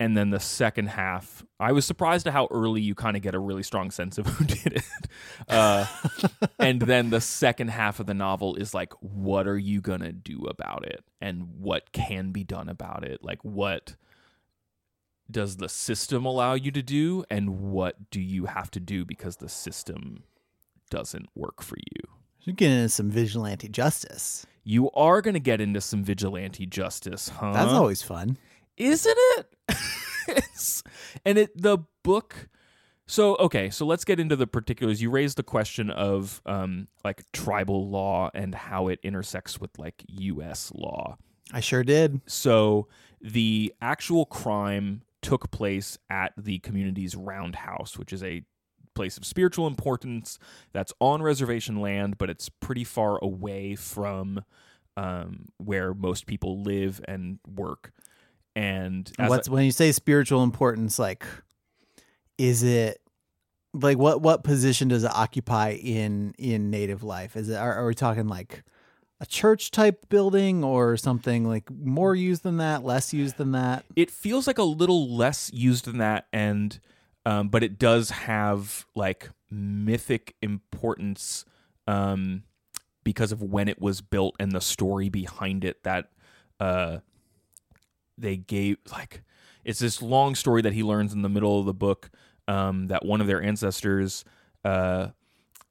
[0.00, 3.34] And then the second half i was surprised at how early you kind of get
[3.34, 5.08] a really strong sense of who did it.
[5.48, 5.86] Uh,
[6.58, 10.46] and then the second half of the novel is like what are you gonna do
[10.46, 11.04] about it?
[11.20, 13.22] And what can be done about it?
[13.22, 13.96] Like what
[15.30, 17.24] does the system allow you to do?
[17.30, 20.24] And what do you have to do because the system
[20.90, 24.46] doesn't work for you You're getting into some vigilante justice.
[24.64, 28.38] you are going to get into some vigilante justice huh That's always fun.
[28.76, 29.54] isn't it
[31.24, 32.48] and it the book
[33.06, 37.22] so okay so let's get into the particulars you raised the question of um like
[37.32, 41.16] tribal law and how it intersects with like us law
[41.52, 42.20] I sure did.
[42.26, 42.88] so
[43.20, 48.44] the actual crime took place at the community's roundhouse which is a
[48.94, 50.38] place of spiritual importance
[50.72, 54.44] that's on reservation land but it's pretty far away from
[54.96, 57.92] um, where most people live and work
[58.56, 60.98] and What's when you say spiritual importance?
[60.98, 61.26] Like,
[62.38, 63.00] is it
[63.72, 67.36] like what what position does it occupy in in native life?
[67.36, 68.62] Is it are, are we talking like
[69.20, 73.84] a church type building or something like more used than that, less used than that?
[73.96, 76.78] it feels like a little less used than that and
[77.26, 81.44] um, but it does have like mythic importance
[81.86, 82.42] um,
[83.02, 86.10] because of when it was built and the story behind it that
[86.60, 86.98] uh,
[88.16, 89.22] they gave like
[89.64, 92.10] it's this long story that he learns in the middle of the book
[92.48, 94.24] um, that one of their ancestors
[94.64, 95.08] uh,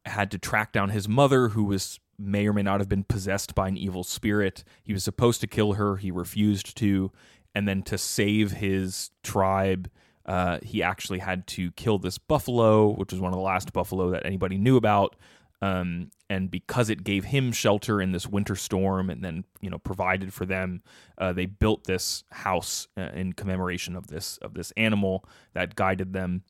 [0.05, 3.55] had to track down his mother who was may or may not have been possessed
[3.55, 4.63] by an evil spirit.
[4.83, 5.97] He was supposed to kill her.
[5.97, 7.11] He refused to.
[7.55, 9.89] And then to save his tribe
[10.25, 14.09] uh, he actually had to kill this buffalo which was one of the last buffalo
[14.11, 15.15] that anybody knew about
[15.61, 19.77] um, and because it gave him shelter in this winter storm and then you know
[19.77, 20.81] provided for them
[21.17, 26.13] uh, they built this house uh, in commemoration of this of this animal that guided
[26.13, 26.43] them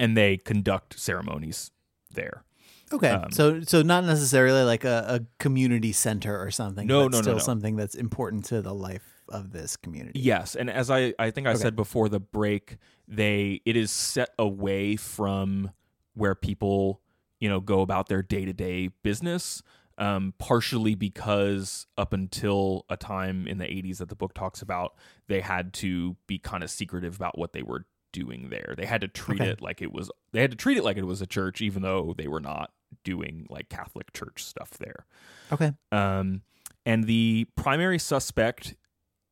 [0.00, 1.70] and they conduct ceremonies
[2.10, 2.44] there
[2.92, 6.86] Okay, Um, so so not necessarily like a, a community center or something.
[6.86, 7.38] No, but no, no, still no.
[7.38, 10.20] something that's important to the life of this community.
[10.20, 11.58] Yes, and as I I think I Okay.
[11.60, 15.70] said before the break, they it is set away from
[16.14, 17.00] where people
[17.40, 19.62] you know go about their day to day business.
[20.00, 24.94] Um, partially because up until a time in the 80s that the book talks about,
[25.26, 28.74] they had to be kind of secretive about what they were doing there.
[28.78, 29.50] They had to treat Okay.
[29.50, 30.08] it like it was.
[30.30, 32.70] They had to treat it like it was a church, even though they were not
[33.02, 35.04] doing like Catholic church stuff there.
[35.50, 35.72] Okay.
[35.90, 36.42] Um,
[36.86, 38.76] and the primary suspect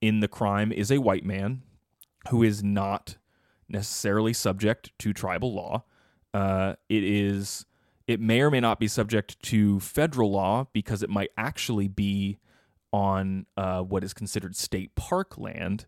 [0.07, 1.63] in the crime is a white man
[2.31, 3.17] who is not
[3.69, 5.85] necessarily subject to tribal law.
[6.33, 7.65] Uh, it is.
[8.07, 12.39] It may or may not be subject to federal law because it might actually be
[12.93, 15.87] on uh, what is considered state park land.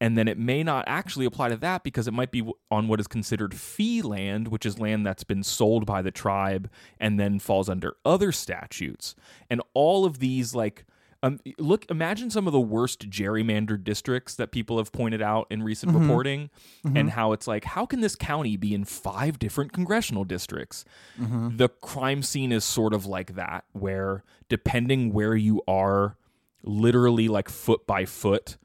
[0.00, 3.00] And then it may not actually apply to that because it might be on what
[3.00, 7.38] is considered fee land, which is land that's been sold by the tribe and then
[7.38, 9.14] falls under other statutes.
[9.48, 10.84] And all of these, like,
[11.22, 15.62] um, look, imagine some of the worst gerrymandered districts that people have pointed out in
[15.62, 16.02] recent mm-hmm.
[16.02, 16.50] reporting,
[16.84, 17.08] and mm-hmm.
[17.08, 20.84] how it's like, how can this county be in five different congressional districts?
[21.20, 21.56] Mm-hmm.
[21.56, 26.16] The crime scene is sort of like that, where depending where you are,
[26.62, 28.56] literally like foot by foot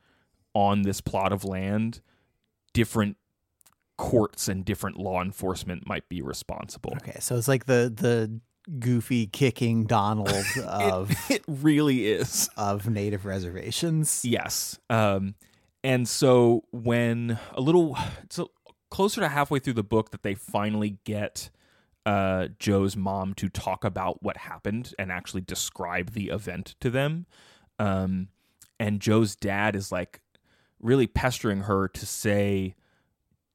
[0.54, 2.02] on this plot of land,
[2.74, 3.18] different
[3.98, 6.94] courts and different law enforcement might be responsible.
[6.98, 8.40] Okay, so it's like the the
[8.80, 12.50] goofy kicking Donald of It really is.
[12.58, 14.24] of native reservations.
[14.24, 14.80] Yes.
[14.90, 15.36] Um,
[15.84, 18.46] and so when a little, it's a,
[18.90, 21.50] closer to halfway through the book that they finally get
[22.06, 27.26] uh, Joe's mom to talk about what happened and actually describe the event to them.
[27.80, 28.30] Um,
[28.80, 30.22] and Joe's dad is like
[30.80, 32.76] really pestering her to say,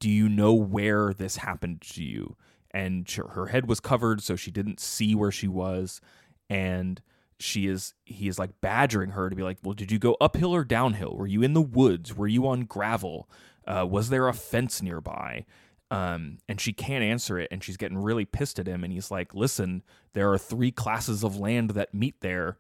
[0.00, 2.36] Do you know where this happened to you?
[2.78, 6.00] And her head was covered, so she didn't see where she was.
[6.48, 7.00] And
[7.38, 10.54] she is, he is like badgering her to be like, Well, did you go uphill
[10.54, 11.16] or downhill?
[11.16, 12.14] Were you in the woods?
[12.16, 13.28] Were you on gravel?
[13.66, 15.44] Uh, was there a fence nearby?
[15.90, 18.84] Um, and she can't answer it, and she's getting really pissed at him.
[18.84, 22.58] And he's like, "Listen, there are three classes of land that meet there,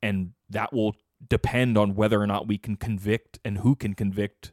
[0.00, 0.94] and that will
[1.28, 4.52] depend on whether or not we can convict and who can convict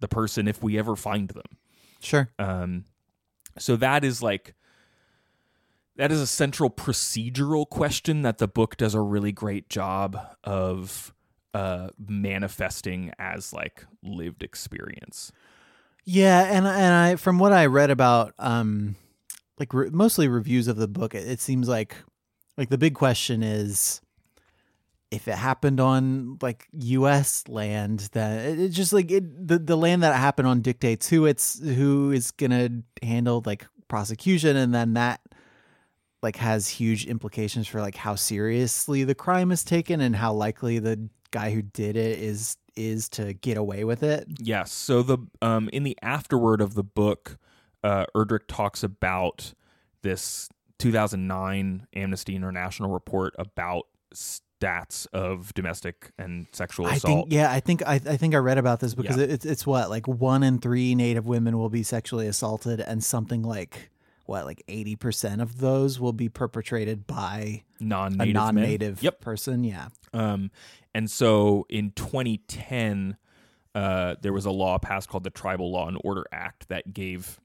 [0.00, 1.58] the person if we ever find them.
[2.00, 2.30] Sure.
[2.38, 2.84] Um,
[3.58, 4.54] so that is like
[5.96, 11.12] that is a central procedural question that the book does a really great job of
[11.54, 15.32] uh, manifesting as like lived experience.
[16.04, 18.96] Yeah, and and I from what I read about um
[19.58, 21.96] like re- mostly reviews of the book, it, it seems like
[22.56, 24.00] like the big question is
[25.10, 27.44] if it happened on like U.S.
[27.48, 31.26] land, that it, it just like it the the land that happened on dictates who
[31.26, 32.70] it's who is gonna
[33.02, 35.20] handle like prosecution, and then that
[36.22, 40.78] like has huge implications for like how seriously the crime is taken and how likely
[40.78, 44.26] the guy who did it is is to get away with it.
[44.38, 44.72] Yes.
[44.72, 47.38] So the um in the afterword of the book,
[47.82, 49.54] uh Erdrich talks about
[50.02, 53.86] this 2009 Amnesty International report about
[54.60, 57.24] stats of domestic and sexual I assault.
[57.28, 59.24] think yeah, I think I, I think I read about this because Yeah.
[59.24, 63.02] it, it's it's what like one in three Native women will be sexually assaulted, and
[63.04, 63.90] something like
[64.26, 68.34] what like eighty percent of those will be perpetrated by non-native men.
[68.34, 69.20] non-native Yep.
[69.20, 69.64] person.
[69.64, 70.50] Yeah, Um,
[70.94, 73.16] and so in 2010,
[73.74, 77.38] uh, there was a law passed called the Tribal Law and Order Act that gave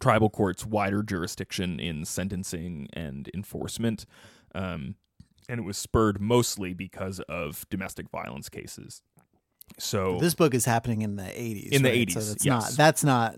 [0.00, 4.04] tribal courts wider jurisdiction in sentencing and enforcement.
[4.54, 4.96] Um,
[5.48, 9.02] and it was spurred mostly because of domestic violence cases.
[9.78, 11.70] So this book is happening in the eighties.
[11.72, 12.10] In the right?
[12.10, 12.62] so 80s, that's yes.
[12.62, 13.36] not that's not.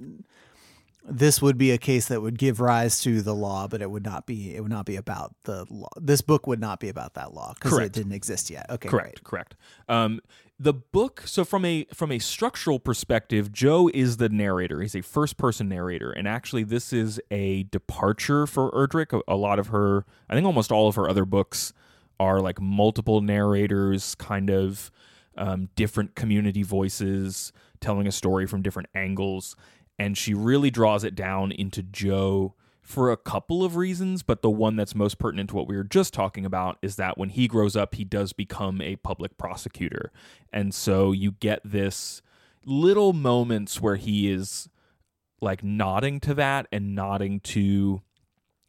[1.07, 4.05] This would be a case that would give rise to the law, but it would
[4.05, 4.57] not be.
[4.57, 5.90] It would not be about the law.
[6.01, 8.67] This book would not be about that law because it didn't exist yet.
[8.71, 9.25] Okay, correct great.
[9.25, 9.57] correct
[9.88, 10.21] um
[10.59, 15.03] the book so from a from a structural perspective joe is the narrator he's a
[15.03, 19.69] first person narrator and actually this is a departure for erdrich a, a lot of
[19.69, 21.73] her i think almost all of her other books
[22.20, 24.90] are like multiple narrators kind of
[25.37, 29.57] um, different community voices telling a story from different angles
[29.98, 34.50] and she really draws it down into joe for a couple of reasons, but the
[34.50, 37.48] one that's most pertinent to what we were just talking about is that when he
[37.48, 40.12] grows up, he does become a public prosecutor.
[40.53, 42.20] And so you get this
[42.66, 44.68] little moments where he is
[45.40, 48.03] like nodding to that and nodding to,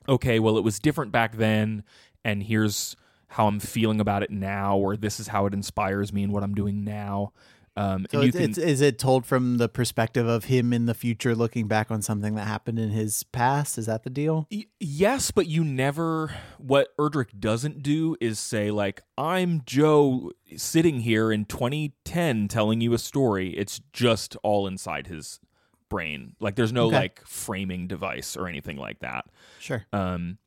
[0.08, 1.84] okay, well, it was different back then,
[2.24, 2.96] and here's
[3.36, 6.42] how I'm feeling about it now, or this is how it inspires me and what
[6.42, 7.34] I'm doing now.
[7.78, 10.94] Um, So it's, can, it's, is it told from the perspective of him in the
[10.94, 13.78] future looking back on something that happened in his past?
[13.78, 14.48] Is that the deal?
[14.50, 16.34] Y- yes, but you never.
[16.58, 22.94] What Erdrich doesn't do is say like, "I'm Joe sitting here in 2010 telling you
[22.94, 25.42] a story." It's just all inside his
[25.90, 26.38] brain.
[26.40, 26.96] Like, there's no Okay.
[26.96, 29.26] like framing device or anything like that.
[29.60, 29.86] Sure.
[29.92, 30.38] Um,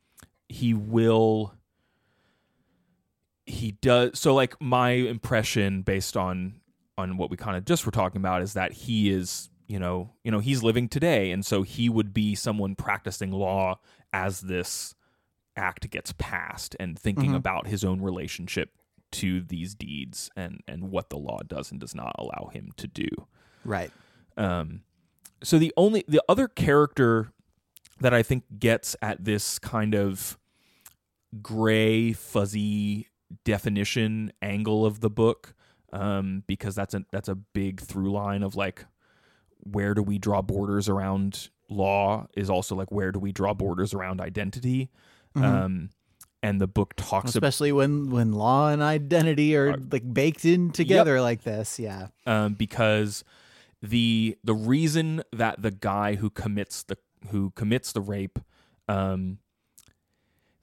[0.48, 1.52] he will.
[3.48, 4.34] He does so.
[4.34, 6.60] Like my impression, based on
[6.96, 10.10] on what we kind of just were talking about, is that he is you know
[10.24, 13.78] you know he's living today, and so he would be someone practicing law
[14.12, 14.94] as this
[15.56, 17.36] act gets passed and thinking Mhm.
[17.36, 18.70] about his own relationship
[19.10, 22.86] to these deeds and and what the law does and does not allow him to
[22.86, 23.08] do.
[23.64, 23.90] Right.
[24.36, 24.82] Um,
[25.42, 27.32] so the only the other character
[28.00, 30.38] that I think gets at this kind of
[31.42, 33.08] gray, fuzzy
[33.44, 35.54] definition angle of the book,
[35.92, 38.84] um, because that's a that's a big through line of like
[39.60, 43.92] where do we draw borders around law is also like where do we draw borders
[43.92, 44.90] around identity.
[45.36, 45.44] Mhm.
[45.44, 45.90] Um,
[46.42, 50.70] and the book talks Especially when when law and identity are Are- like baked in
[50.70, 51.78] together like this.
[51.78, 52.08] Yeah.
[52.26, 53.24] um, because
[53.82, 56.96] the the reason that the guy who commits the
[57.30, 58.38] who commits the rape,
[58.88, 59.38] um,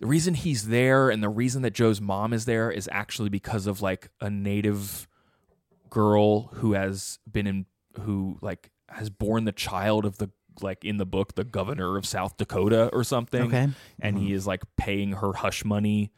[0.05, 3.65] the reason he's there and the reason that Joe's mom is there is actually because
[3.65, 5.07] of like a native
[5.89, 7.65] girl who has been in
[8.01, 10.29] who like has born the child of the
[10.61, 13.47] like in the book the governor of South Dakota or something.
[13.47, 13.67] Okay.
[13.99, 14.35] and he mm-hmm.
[14.35, 16.11] is like paying her hush money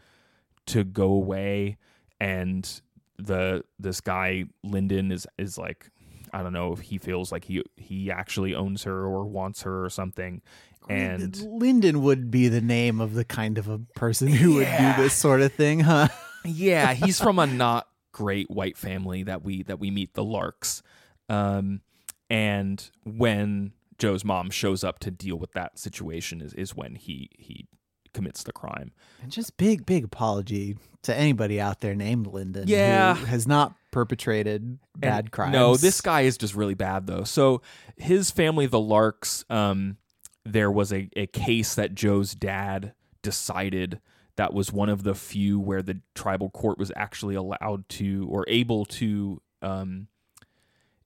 [0.66, 1.78] to go away.
[2.20, 2.70] And
[3.18, 5.90] the this guy Linden is is like
[6.34, 9.86] I don't know if he feels like he he actually owns her or wants her
[9.86, 10.42] or something
[10.90, 14.88] and Linden would be the name of the kind of a person who Yeah.
[14.90, 16.08] would do this sort of thing, huh?
[16.46, 20.82] yeah he's from a not great white family that we that we meet the Larks
[21.30, 21.82] um
[22.30, 27.30] and when Joe's mom shows up to deal with that situation is is when he
[27.38, 27.68] he
[28.14, 33.14] commits the crime And just big, big apology to anybody out there named Linden Yeah.
[33.16, 35.54] who has not perpetrated bad And crimes.
[35.54, 37.24] No, this guy is just really bad though.
[37.24, 37.62] So
[37.98, 39.98] his family, the Larks, um,
[40.54, 44.00] there was a, a case that Joe's dad decided
[44.36, 48.46] that was one of the few where the tribal court was actually allowed to or
[48.48, 50.08] able to um,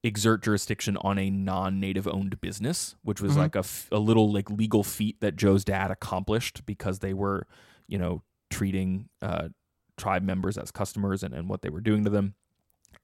[0.04, 3.38] exert jurisdiction on a non-native owned business, which was Mhm.
[3.38, 7.48] like a, f- a little like legal feat that Joe's dad accomplished because they were,
[7.88, 9.50] you know, treating uh,
[9.98, 12.34] tribe members as customers and, and what they were doing to them.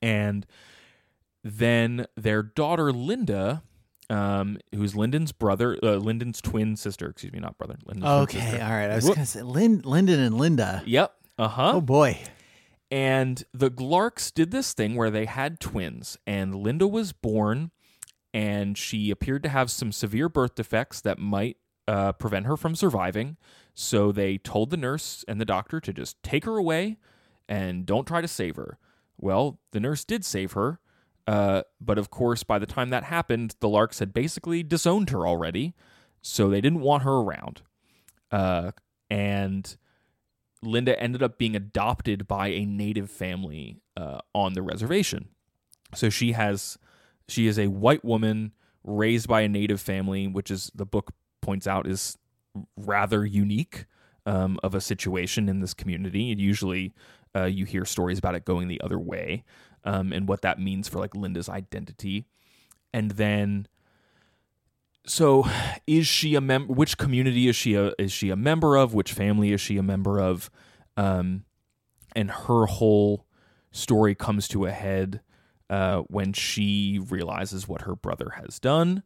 [0.02, 0.46] And
[1.44, 3.64] then their daughter Linda,
[4.10, 7.76] um, who's Linden's brother, uh, Linden's twin sister, excuse me, not brother.
[7.86, 8.90] Linden's Okay, all right.
[8.90, 9.16] I was Whoop.
[9.16, 10.84] gonna say Lin- Linden and Linda.
[10.86, 11.14] Yep.
[11.38, 11.72] Uh huh.
[11.76, 12.20] Oh boy.
[12.90, 17.72] And the Larks did this thing where they had twins, and Linda was born,
[18.34, 22.76] and she appeared to have some severe birth defects that might uh, prevent her from
[22.76, 23.36] surviving.
[23.74, 26.98] So they told the nurse and the doctor to just take her away
[27.50, 28.78] and don't try to save her.
[29.18, 30.80] Well, the nurse did save her,
[31.28, 35.28] uh, but of course, by the time that happened, the Larks had basically disowned her
[35.28, 35.76] already,
[36.22, 37.62] so they didn't want her around.
[38.32, 38.72] Uh,
[39.10, 39.78] and
[40.64, 45.30] Linda ended up being adopted by a native family uh, on the reservation.
[45.94, 46.78] So she has
[47.28, 48.54] she is a white woman
[48.84, 51.12] raised by a native family, which is the book
[51.42, 52.18] points out is
[52.78, 53.86] rather unique
[54.26, 56.32] um, of a situation in this community.
[56.32, 56.94] And usually,
[57.36, 59.44] uh, you hear stories about it going the other way,
[59.88, 62.28] um, and what that means for like Linda's identity.
[62.94, 63.68] And then,
[65.06, 65.48] so
[65.88, 66.74] is she a member?
[66.74, 68.94] Which community is she a is she a member of?
[68.94, 70.52] Which family is she a member of?
[70.98, 71.46] Um,
[72.16, 73.26] and her whole
[73.72, 75.22] story comes to a head
[75.70, 79.04] uh, when she realizes what her brother has done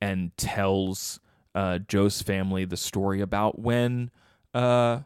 [0.00, 1.20] and tells
[1.54, 4.10] uh, Joe's family the story about when
[4.54, 5.00] uh,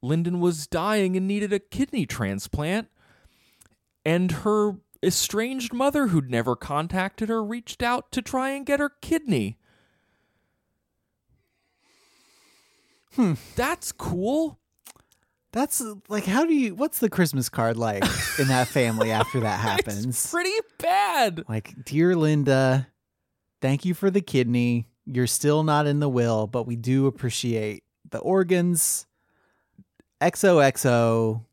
[0.00, 2.88] Linden was dying and needed a kidney transplant,
[4.04, 8.90] and her estranged mother, who'd never contacted her, reached out to try and get her
[9.00, 9.58] kidney.
[13.14, 13.34] Hmm.
[13.56, 14.58] That's cool.
[15.52, 16.74] That's like, how do you?
[16.74, 18.04] What's the Christmas card like
[18.38, 20.06] in that family after that happens?
[20.06, 21.44] It's pretty bad.
[21.48, 22.88] Like, dear Linda,
[23.60, 24.86] thank you for the kidney.
[25.06, 29.06] You're still not in the will, but we do appreciate the organs.
[30.20, 31.44] XOXO.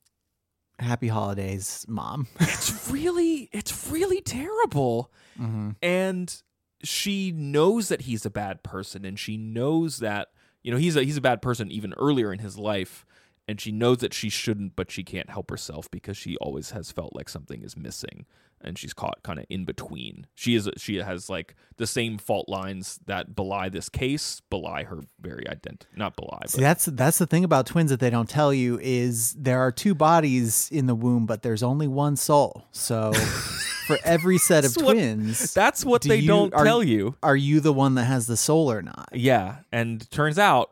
[0.79, 2.27] Happy holidays, mom.
[2.39, 5.11] It's really, it's really terrible.
[5.39, 5.71] mm-hmm.
[5.81, 6.41] and
[6.83, 10.29] she knows that he's a bad person and she knows that
[10.63, 13.05] you know he's a he's a bad person even earlier in his life
[13.47, 16.91] and she knows that she shouldn't but she can't help herself because she always has
[16.91, 18.25] felt like something is missing
[18.61, 22.49] and she's caught kind of in between she is she has like the same fault
[22.49, 27.17] lines that belie this case belie her very identity not belie See, but that's that's
[27.19, 30.87] the thing about twins that they don't tell you is there are two bodies in
[30.87, 32.65] the womb, but there's only one soul.
[32.71, 36.63] So, for every set of That's what- twins, that's what Do they you- don't are-
[36.65, 39.09] tell you are you the one that has the soul or not?
[39.13, 40.71] yeah and turns out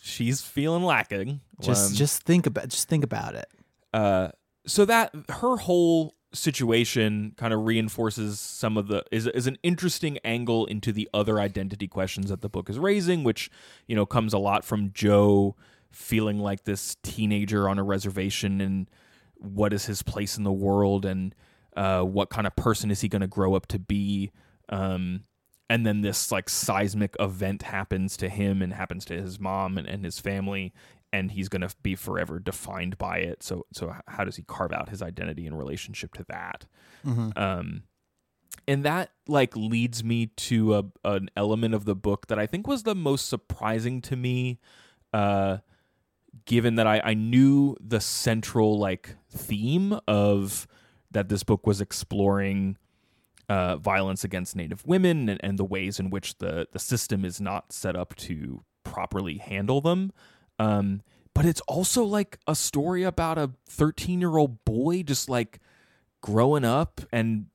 [0.00, 3.48] she's feeling lacking Just Um, just think about just think about it.
[3.92, 4.28] uh
[4.66, 10.18] so that her whole situation kind of reinforces some of the is is an interesting
[10.24, 13.50] angle into the other identity questions that the book is raising which
[13.86, 15.56] you know comes a lot from Joe
[15.90, 18.90] feeling like this teenager on a reservation and
[19.36, 21.34] what is his place in the world and
[21.76, 24.32] uh, what kind of person is he going to grow up to be?
[24.68, 25.24] Um,
[25.70, 29.86] and then this like seismic event happens to him and happens to his mom and,
[29.86, 30.72] and his family
[31.12, 33.42] and he's going to be forever defined by it.
[33.42, 36.66] So so how does he carve out his identity in relationship to that?
[37.36, 37.82] Um
[38.66, 42.66] and that like leads me to a an element of the book that I think
[42.66, 44.58] was the most surprising to me
[45.12, 45.58] uh
[46.44, 50.66] given that I, I knew the central like theme of
[51.10, 52.76] that this book was exploring
[53.48, 57.40] uh, violence against Native women and, and the ways in which the the system is
[57.40, 60.12] not set up to properly handle them.
[60.58, 61.02] Um,
[61.34, 65.60] but it's also like a story about a 13 year old boy just like
[66.20, 67.46] growing up and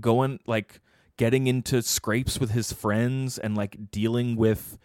[0.00, 0.80] going like
[1.16, 4.78] getting into scrapes with his friends and like dealing with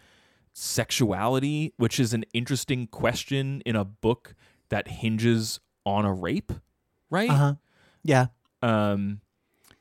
[0.54, 4.34] sexuality, which is an interesting question in a book
[4.70, 6.52] that hinges on a rape,
[7.10, 7.30] right?
[7.30, 7.54] Uh huh.
[8.02, 8.26] Yeah,
[8.62, 9.20] Um,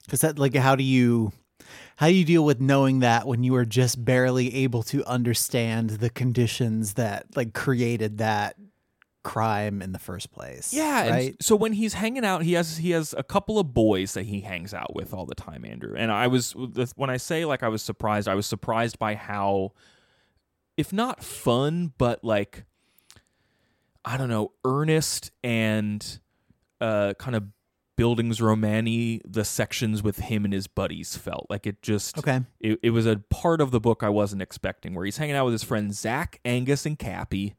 [0.04, 1.32] because that like how do you
[1.98, 5.90] how do you deal with knowing that when you are just barely able to understand
[5.90, 8.56] the conditions that like created that
[9.24, 10.72] crime in the first place?
[10.72, 11.36] yeah, right.
[11.42, 14.42] so when he's hanging out, he has he has a couple of boys that he
[14.42, 15.96] hangs out with all the time, Andrew.
[15.98, 16.56] And I was
[16.96, 19.74] when I say like I was surprised, I was surprised by how,
[20.78, 22.66] if not fun, but like
[24.06, 26.20] I don't know, earnest and
[26.80, 27.46] uh, kind of
[27.98, 32.42] bildungsroman-y the sections with him and his buddies felt like it just Okay.
[32.60, 35.46] it, it was a part of the book I wasn't expecting where he's hanging out
[35.46, 37.56] with his friends Zach, Angus, and Cappy,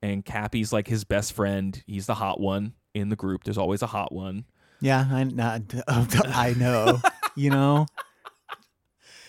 [0.00, 1.82] and Cappy's like his best friend.
[1.86, 3.44] He's the hot one in the group.
[3.44, 4.44] There's always a hot one.
[4.80, 7.00] Yeah, I, not, I know.
[7.36, 7.86] you know,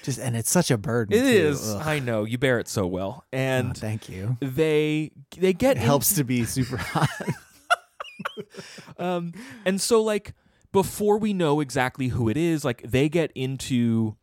[0.03, 1.13] just and it's such a burden.
[1.17, 1.27] It too.
[1.27, 1.73] is.
[1.75, 1.81] Ugh.
[1.85, 4.37] I know you bear it so well, Oh, and thank you.
[4.39, 7.09] they they get It in- helps to be super hot.
[8.97, 9.33] um,
[9.65, 10.33] and so like
[10.71, 14.15] before we know exactly who it is, like they get into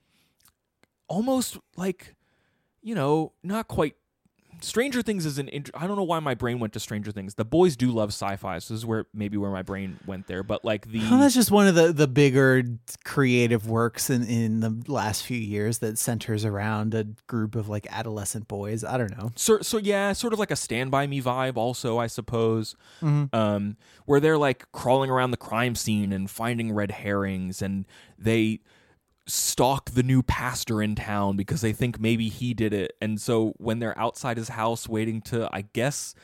[1.08, 2.14] almost like
[2.82, 3.96] you know not quite.
[4.60, 5.48] Stranger Things is an.
[5.48, 7.34] Int- I don't know why my brain went to Stranger Things.
[7.34, 10.42] The boys do love sci-fi, so this is where maybe where my brain went there.
[10.42, 12.62] But like the Well, that's just one of the, the bigger
[13.04, 17.86] creative works in, in the last few years that centers around a group of like
[17.90, 18.84] adolescent boys.
[18.84, 19.32] I don't know.
[19.36, 23.32] so, so yeah, sort of like a Stand by Me vibe, also I suppose, Mhm.
[23.34, 27.86] um, where they're like crawling around the crime scene and finding red herrings, and
[28.18, 28.60] they
[29.28, 33.52] stalk the new pastor in town because they think maybe he did it, and so
[33.58, 36.14] when they're outside his house waiting to, I guess,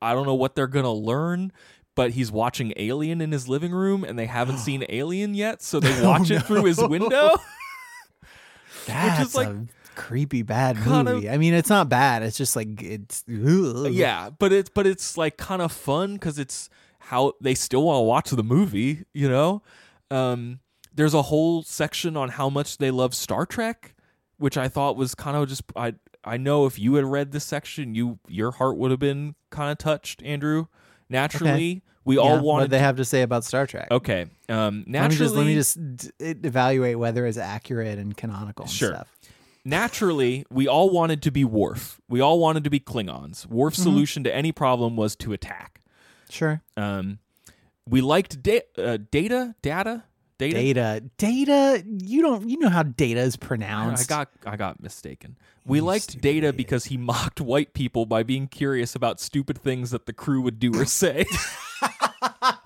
[0.00, 1.50] I don't know what they're gonna learn.
[1.96, 5.78] But he's watching Alien in his living room, and they haven't seen Alien yet, so
[5.78, 7.36] they watch it through his window.
[8.86, 11.30] That's like a creepy bad kind of- movie.
[11.30, 12.22] I mean, it's not bad.
[12.22, 13.92] It's just like it's ugh.
[13.92, 17.98] yeah but it's but it's like kind of fun because it's how they still want
[17.98, 19.62] to watch the movie you know
[20.10, 20.58] um
[20.94, 23.94] there's a whole section on how much they love star trek
[24.38, 27.44] which i thought was kind of just i i know if you had read this
[27.44, 30.66] section you your heart would have been kind of touched andrew
[31.08, 33.88] naturally we Yeah, all what wanted they have to say about Star Trek.
[33.90, 36.10] okay um Let me naturally just let me just d-
[36.48, 38.90] evaluate whether it's accurate and canonical and Sure.
[38.90, 39.08] stuff.
[39.64, 42.00] naturally, we all wanted to be Worf.
[42.08, 43.46] We all wanted to be Klingons.
[43.46, 43.82] Worf's Mm-hmm.
[43.90, 45.80] solution to any problem was to attack.
[46.28, 46.60] Sure.
[46.76, 47.18] Um,
[47.88, 50.04] we liked da- uh, data, data,
[50.38, 50.54] data.
[50.56, 51.84] Data, data.
[51.86, 52.48] You don't.
[52.48, 54.10] You know how data is pronounced.
[54.10, 55.36] I got, I got mistaken.
[55.66, 56.56] We You liked Data idiot.
[56.56, 60.58] because he mocked white people by being curious about stupid things that the crew would
[60.58, 61.24] do or say.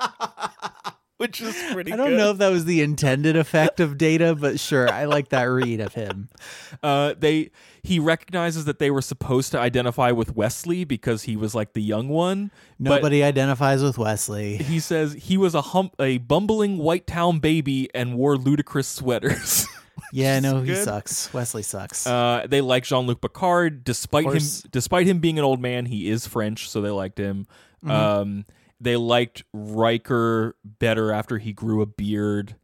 [1.18, 2.16] Which is pretty I don't good.
[2.16, 5.80] know if that was the intended effect of data, but sure, I like that read
[5.80, 6.28] of him.
[6.82, 7.50] Uh, they
[7.82, 11.82] he recognizes that they were supposed to identify with Wesley because he was like the
[11.82, 12.50] young one.
[12.78, 14.58] Nobody identifies with Wesley.
[14.58, 19.66] he says he was a hump, a bumbling white town baby and wore ludicrous sweaters.
[20.12, 20.84] Yeah, no, he good.
[20.84, 21.32] sucks.
[21.34, 22.06] Wesley sucks.
[22.06, 25.86] Uh, they like Jean Luc Picard, despite him despite him being an old man.
[25.86, 27.46] He is French, so they liked him.
[27.84, 27.90] Mm-hmm.
[27.90, 28.44] Um,
[28.80, 32.56] they liked Riker better after he grew a beard.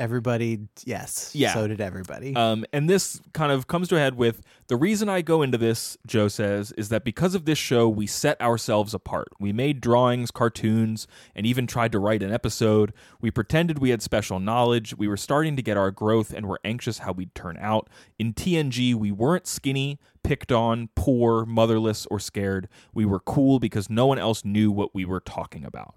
[0.00, 1.30] Everybody, yes.
[1.34, 1.52] Yeah.
[1.52, 2.34] So did everybody.
[2.34, 5.58] Um, and this kind of comes to a head with the reason I go into
[5.58, 9.28] this, Joe says, is that because of this show, we set ourselves apart.
[9.38, 12.94] We made drawings, cartoons, and even tried to write an episode.
[13.20, 14.96] We pretended we had special knowledge.
[14.96, 17.90] We were starting to get our growth and were anxious how we'd turn out.
[18.18, 22.68] In TNG, we weren't skinny, picked on, poor, motherless, or scared.
[22.94, 25.94] We were cool because no one else knew what we were talking about.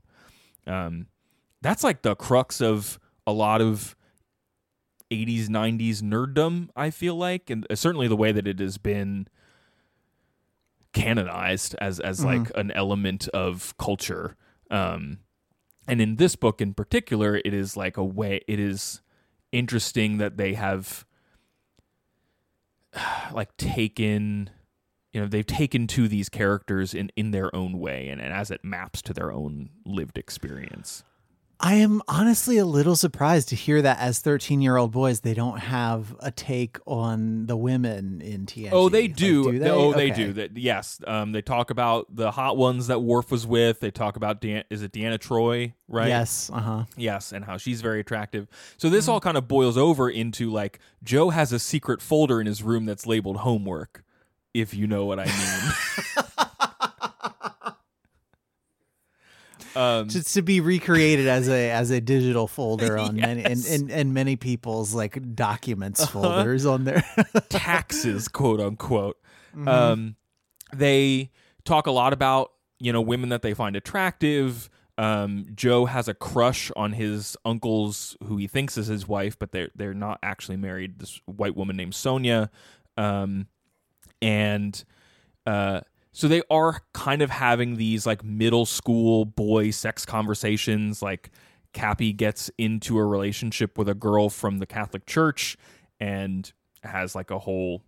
[0.68, 1.08] Um,
[1.62, 3.96] that's like the crux of a lot of
[5.12, 9.28] 80s 90s nerddom i feel like and uh, certainly the way that it has been
[10.94, 14.36] canonized as as like an element of culture.
[14.70, 15.20] Um
[15.88, 19.02] and in this book in particular it is like a way it is
[19.52, 21.06] interesting that they have
[23.34, 24.52] like taken
[25.12, 28.52] you know they've taken to these characters in in their own way and, and as
[28.52, 31.04] it maps to their own lived experience
[31.60, 35.34] I am honestly a little surprised to hear that as 13 year old boys, they
[35.34, 38.70] don't have a take on the women in TNG.
[38.74, 39.60] Oh, they Like, do.
[39.60, 39.70] they?
[39.70, 40.24] Oh, they Okay.
[40.26, 40.34] do.
[40.34, 41.00] That yes.
[41.08, 43.80] Um, they talk about the hot ones that Worf was with.
[43.80, 46.10] They talk about Dan- is it Deanna Troi, right?
[46.10, 46.50] Yes.
[46.54, 46.84] Uh huh.
[46.98, 48.48] Yes, and how she's very attractive.
[48.78, 52.48] So this all kind of boils over into like Joe has a secret folder in
[52.48, 54.04] his room that's labeled homework,
[54.54, 55.74] if you know what I mean.
[59.76, 63.74] um, Just to be recreated as a as a digital folder on many and, Uh-huh.
[63.76, 67.04] and and many people's like documents folders on their
[67.50, 69.18] taxes, quote unquote.
[69.56, 69.68] Mm-hmm.
[69.68, 70.16] Um,
[70.74, 71.32] they
[71.66, 74.70] talk a lot about you know women that they find attractive.
[74.98, 79.52] Um, Joe has a crush on his uncle's, who he thinks is his wife, but
[79.52, 81.00] they're they're not actually married.
[81.00, 82.50] This white woman named Sonja,
[82.96, 83.48] um,
[84.22, 84.84] and
[85.48, 85.82] uh,
[86.14, 91.02] so they are kind of having these like middle school boy sex conversations.
[91.02, 91.32] Like
[91.74, 95.58] Cappy gets into a relationship with a girl from the Catholic Church
[96.00, 96.54] and
[96.84, 97.82] has like a whole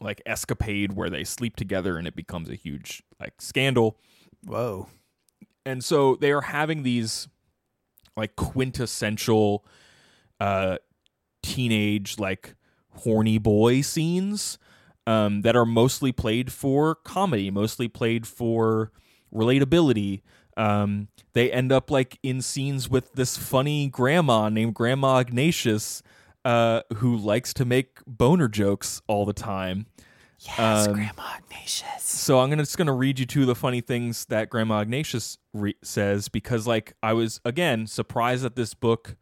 [0.00, 3.98] like escapade where they sleep together and it becomes a huge like scandal.
[4.44, 4.88] Whoa.
[5.66, 7.28] And so they are having these
[8.16, 9.66] like quintessential
[10.40, 10.78] uh
[11.42, 12.54] teenage like
[12.90, 14.58] horny boy scenes
[15.06, 18.90] um, that are mostly played for comedy, mostly played for
[19.34, 20.22] relatability.
[20.56, 26.02] Um, they end up like in scenes with this funny grandma named Grandma Ignatius,
[26.44, 29.86] uh, who likes to make boner jokes all the time.
[30.40, 32.02] Yes, Um, Grandma Ignatius.
[32.02, 35.38] So I'm gonna just gonna read you two of the funny things that Grandma Ignatius
[35.54, 39.16] re- says because like I was again surprised that this book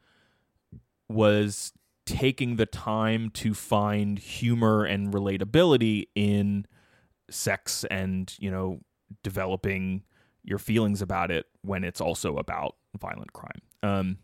[1.09, 1.73] was
[2.13, 6.67] taking the time to find humor and relatability in
[7.31, 8.79] sex and you know
[9.23, 10.03] developing
[10.45, 13.63] your feelings about it when it's also about violent crime.
[13.83, 14.19] Um,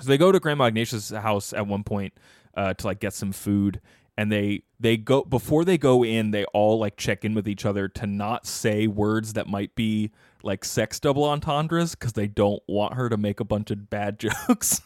[0.00, 2.12] so they go to Grandma Ignatius' house at one point
[2.56, 3.80] uh, to like get some food,
[4.16, 7.66] and they they go before they go in, they all like check in with each
[7.66, 10.12] other to not say words that might be
[10.44, 14.20] like sex double entendres because they don't want her to make a bunch of bad
[14.48, 14.82] jokes.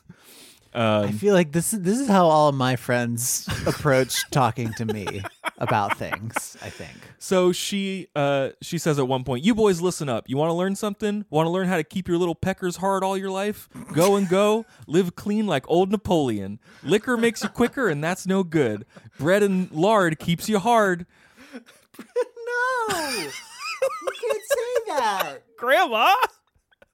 [0.74, 4.72] I um, feel like this is this is how all of my friends approach talking
[4.74, 5.22] to me
[5.58, 6.56] about things.
[6.62, 6.92] I think.
[7.18, 10.28] So she uh she says at one point, "You boys listen up.
[10.28, 11.24] You want to learn something?
[11.30, 13.68] Want to learn how to keep your little peckers hard all your life?
[13.92, 14.66] Go and go.
[14.86, 16.60] Live clean like old Napoleon.
[16.82, 18.84] Liquor makes you quicker and that's no good.
[19.18, 21.06] Bread and lard keeps you hard."
[21.98, 23.30] No, you
[24.20, 26.14] can't say that, Grandma.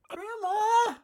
[0.08, 0.94] Grandma.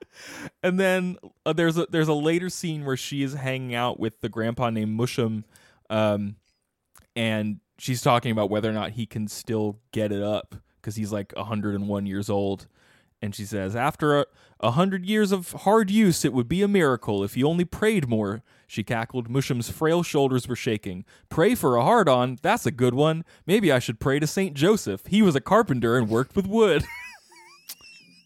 [0.63, 1.17] And then
[1.47, 4.71] uh, there's a there's a later scene where she is hanging out with the grandpa
[4.71, 5.45] named Mooshum
[5.89, 6.37] um
[7.17, 11.13] and she's talking about whether or not he can still get it up because he's
[11.13, 12.67] like 101 years old.
[13.23, 14.27] And she says, after a,
[14.61, 18.09] a hundred years of hard use, it would be a miracle if he only prayed
[18.09, 18.43] more.
[18.67, 19.29] She cackled.
[19.29, 21.05] Mooshum's frail shoulders were shaking.
[21.29, 22.39] Pray for a hard on?
[22.41, 23.25] That's a good one.
[23.47, 25.07] Maybe I should pray to Saint Joseph.
[25.07, 26.85] He was a carpenter and worked with wood.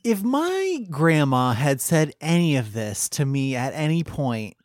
[0.04, 4.56] If my grandma had said any of this to me at any point,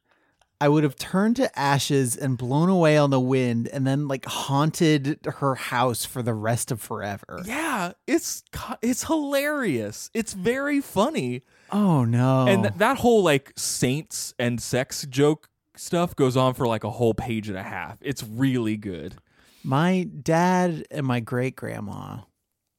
[0.61, 4.25] I would have turned to ashes and blown away on the wind and then like
[4.25, 7.41] haunted her house for the rest of forever.
[7.45, 8.43] yeah, it's
[8.81, 10.09] it's hilarious.
[10.13, 11.43] It's very funny.
[11.71, 12.45] Oh no.
[12.45, 16.89] And th- that whole like saints and sex joke stuff goes on for like a
[16.91, 17.97] whole page and a half.
[18.01, 19.15] It's really good.
[19.63, 22.17] my dad and my great grandma,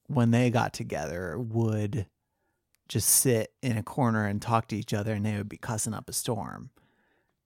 [0.05, 2.05] when they got together, would
[2.91, 5.93] just sit in a corner and talk to each other and they would be cussing
[5.93, 6.71] up a storm.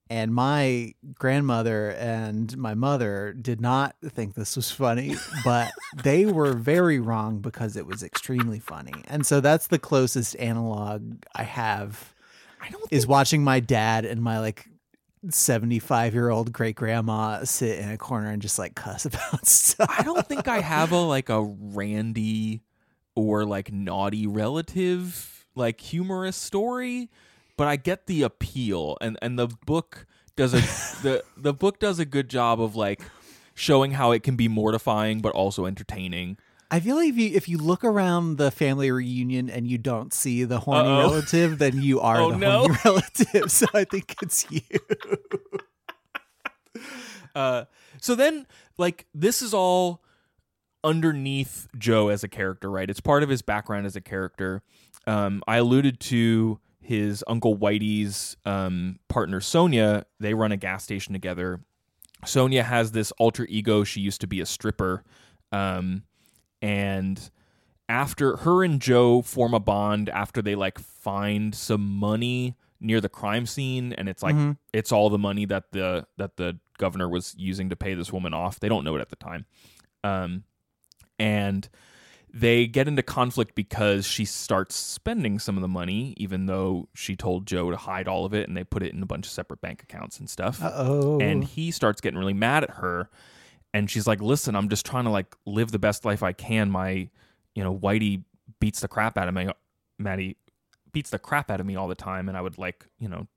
[0.09, 5.71] And my grandmother and my mother did not think this was funny, but
[6.03, 8.93] they were very wrong because it was extremely funny.
[9.05, 12.15] And so that's the closest analog I have
[12.59, 14.67] I don't is watching my dad and my like
[15.29, 19.93] 75 year old great grandma sit in a corner and just like cuss about stuff.
[19.95, 22.63] I don't think I have a like a randy
[23.13, 27.09] or like naughty relative like humorous story,
[27.57, 30.57] but I get the appeal and and the book does a
[31.03, 33.01] the the book does a good job of like
[33.53, 36.37] showing how it can be mortifying but also entertaining.
[36.71, 40.11] I feel like if you if you look around the family reunion and you don't
[40.13, 41.09] see the horny Uh-oh.
[41.11, 42.59] relative, then you are Oh, the no.
[42.67, 43.51] horny relative.
[43.51, 44.61] So I think it's you.
[47.33, 47.65] Uh,
[47.99, 48.47] so then,
[48.77, 50.01] like, this is all
[50.83, 52.89] underneath Joe as a character, right?
[52.89, 54.63] It's part of his background as a character.
[55.07, 60.03] Um, I alluded to his uncle Whitey's um, partner Sonja.
[60.19, 61.61] They run a gas station together.
[62.25, 63.83] Sonja has this alter ego.
[63.83, 65.03] She used to be a stripper,
[65.51, 66.03] um,
[66.61, 67.29] and
[67.87, 73.09] after her and Joe form a bond after they like find some money near the
[73.09, 74.57] crime scene and it's like Mhm.
[74.73, 78.33] it's all the money that the that the governor was using to pay this woman
[78.33, 78.59] off.
[78.59, 79.45] They don't know it at the time.
[80.03, 80.43] Um
[81.19, 81.69] and
[82.37, 87.15] they get into conflict because she starts spending some of the money even though she
[87.15, 89.31] told Joe to hide all of it and they put it in a bunch of
[89.31, 90.59] separate bank accounts and stuff.
[90.61, 91.17] Oh.
[91.21, 93.09] and he starts getting really mad at her.
[93.73, 96.69] And she's like listen i'm just trying to like live the best life i can.
[96.69, 97.09] My
[97.55, 98.23] you know whitey
[98.59, 99.49] beats the crap out of me
[99.97, 100.35] maddie
[100.91, 103.27] beats the crap out of me all the time and i would like you know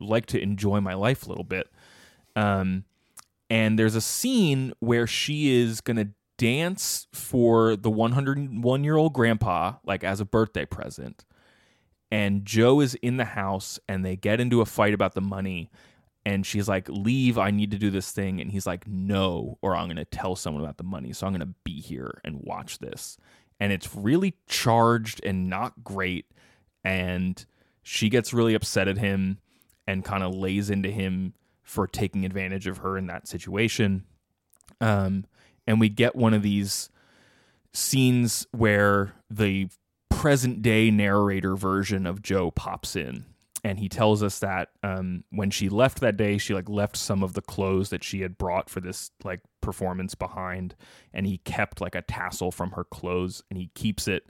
[0.00, 1.68] like to enjoy my life a little bit.
[2.34, 2.84] Um
[3.48, 6.08] and there's a scene where she is gonna
[6.38, 11.24] dance for the 101 year old grandpa like as a birthday present.
[12.10, 15.70] And joe is in the house and they get into a fight about the money.
[16.24, 18.40] And she's like leave i need to do this thing.
[18.40, 21.32] And he's like no or i'm going to tell someone about the money so i'm
[21.32, 23.16] going to be here and watch this.
[23.58, 26.26] And it's really charged and not great.
[26.84, 27.44] And
[27.82, 29.38] she gets really upset at him
[29.86, 31.32] and kind of lays into him
[31.62, 34.04] for taking advantage of her in that situation.
[34.80, 35.24] Um
[35.66, 36.90] and we get one of these
[37.72, 39.68] scenes where the
[40.10, 43.26] present day narrator version of Joe pops in
[43.66, 47.24] and he tells us that um, when she left that day, she like left some
[47.24, 50.76] of the clothes that she had brought for this like performance behind,
[51.12, 54.24] and he kept like a tassel from her clothes, and he keeps it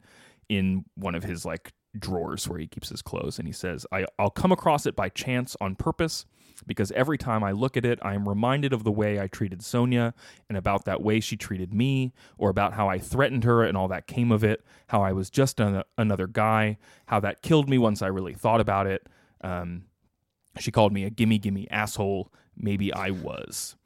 [0.48, 4.06] in one of his like drawers where he keeps his clothes, and he says, I,
[4.18, 6.24] "I'll come across it by chance on purpose."
[6.66, 9.60] Because every time I look at it, I am reminded of the way I treated
[9.60, 10.12] Sonja
[10.48, 13.88] and about that way she treated me, or about how I threatened her and all
[13.88, 17.78] that came of it, how I was just an- another guy, how that killed me
[17.78, 19.06] once I really thought about it.
[19.42, 19.84] Um,
[20.58, 22.32] she called me a gimme gimme asshole.
[22.56, 23.76] Maybe I was.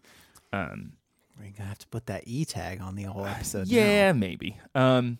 [0.53, 0.93] Um,
[1.39, 3.69] We're gonna have to put that e tag on the whole episode.
[3.71, 3.77] now.
[3.77, 4.59] yeah, maybe.
[4.75, 5.19] Um,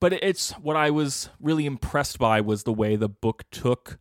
[0.00, 3.98] but it's what I was really impressed by was the way the book took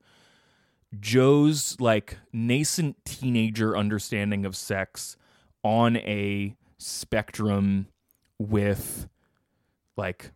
[0.99, 5.17] Joe's like nascent teenager understanding of sex
[5.63, 7.87] on a spectrum
[8.39, 9.07] with
[9.97, 10.31] like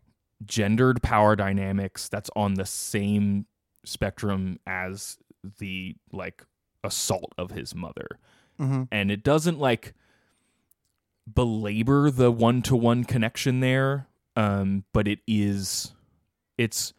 [0.45, 3.45] gendered power dynamics that's on the same
[3.85, 5.17] spectrum as
[5.59, 6.43] the like
[6.83, 8.07] assault of his mother
[8.59, 8.87] Mhm.
[8.91, 9.93] and it doesn't like
[11.31, 15.93] belabor the one-to-one connection there um but it is
[16.57, 16.93] it's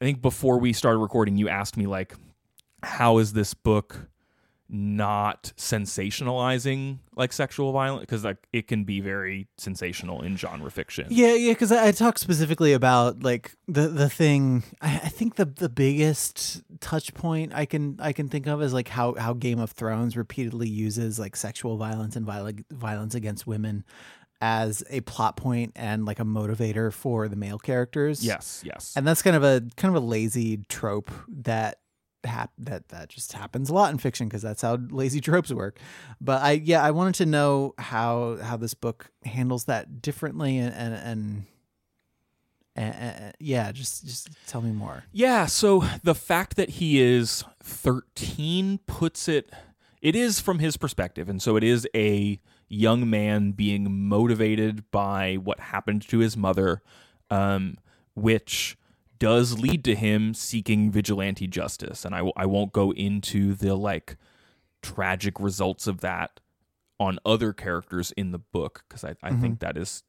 [0.00, 2.14] i think before we started recording you asked me like
[2.82, 4.08] how is this book
[4.72, 11.06] not sensationalizing like sexual violence because like it can be very sensational in genre fiction
[11.10, 14.62] Yeah, yeah, because I, I talked specifically about like the the thing.
[14.80, 18.72] I, I think the the biggest touch point I can I can think of is
[18.72, 23.46] like how how Game of Thrones repeatedly uses like sexual violence and viol- violence against
[23.48, 23.84] women
[24.40, 28.24] as a plot point and like a motivator for the male characters.
[28.24, 31.78] yes yes and that's kind of a kind of a lazy trope that
[32.24, 35.78] hap- that that just happens a lot in fiction because that's how lazy tropes work.
[36.20, 40.74] But I yeah, I wanted to know how how this book handles that differently and
[40.74, 41.46] and
[42.76, 45.04] and, yeah, just just tell me more.
[45.12, 49.50] Yeah, so the fact that he is 13 puts it
[50.00, 55.34] it is from his perspective and so it is a young man being motivated by
[55.34, 56.80] what happened to his mother
[57.28, 57.76] um,
[58.14, 58.78] which
[59.20, 63.76] does lead to him seeking vigilante justice and I, w- I won't go into the
[63.76, 64.16] like
[64.82, 66.40] tragic results of that
[66.98, 70.02] on other characters in the book because I, I think that is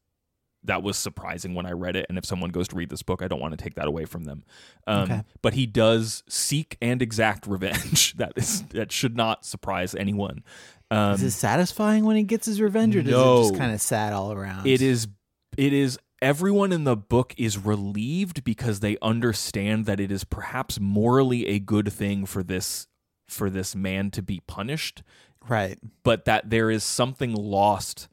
[0.64, 2.06] that was surprising when I read it.
[2.08, 4.04] And if someone goes to read this book, I don't want to take that away
[4.04, 4.44] from them.
[4.86, 5.22] Um, Okay.
[5.42, 8.14] But he does seek and exact revenge.
[8.14, 10.44] that is that should not surprise anyone.
[10.90, 13.42] Um, Is it satisfying when he gets his revenge, or does it no.
[13.42, 14.66] just kind of sad all around?
[14.66, 15.08] it is
[15.56, 20.78] it is everyone in the book is relieved because they understand that it is perhaps
[20.80, 22.86] morally a good thing for this
[23.28, 25.02] for this man to be punished
[25.48, 25.78] right.
[26.04, 28.08] but that there is something lost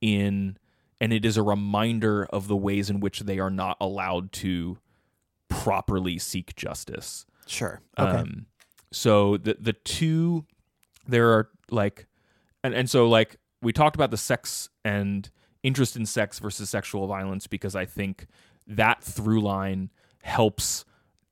[0.00, 0.56] in
[1.00, 4.76] and it is a reminder of the ways in which they are not allowed to
[5.48, 7.80] properly seek justice Sure.
[7.98, 8.18] Okay.
[8.18, 8.46] um
[8.90, 10.44] so the the two
[11.06, 12.06] there are like
[12.64, 15.30] and and so like we talked about the sex and
[15.62, 18.26] interest in sex versus sexual violence because I think
[18.66, 19.90] that through line
[20.22, 20.84] helps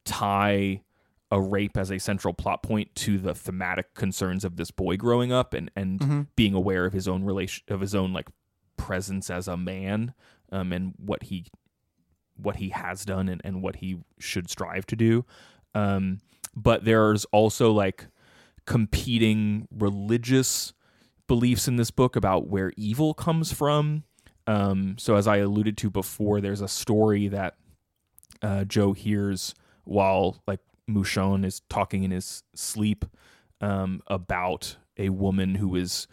[0.05, 0.83] tie
[1.31, 5.33] a rape as a central plot point to the thematic concerns of this boy growing
[5.33, 6.01] up and and
[6.37, 8.28] being aware of his own relation of his own like
[8.76, 10.12] presence as a man
[10.51, 11.47] um and what he
[12.37, 15.24] what he has done and, and what he should strive to do.
[15.74, 16.20] Um
[16.57, 18.09] but there's also like
[18.66, 20.72] competing religious
[21.28, 24.03] beliefs in this book about where evil comes from
[24.51, 27.57] um so as i alluded to before there's a story that
[28.42, 33.05] uh, Joe hears while like Mooshum is talking in his sleep
[33.61, 36.07] um, about a woman who is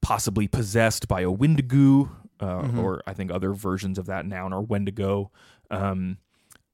[0.00, 2.10] possibly possessed by a Wendigo,
[2.40, 5.30] uh, or I think other versions of that noun are Wendigo,
[5.70, 6.18] um,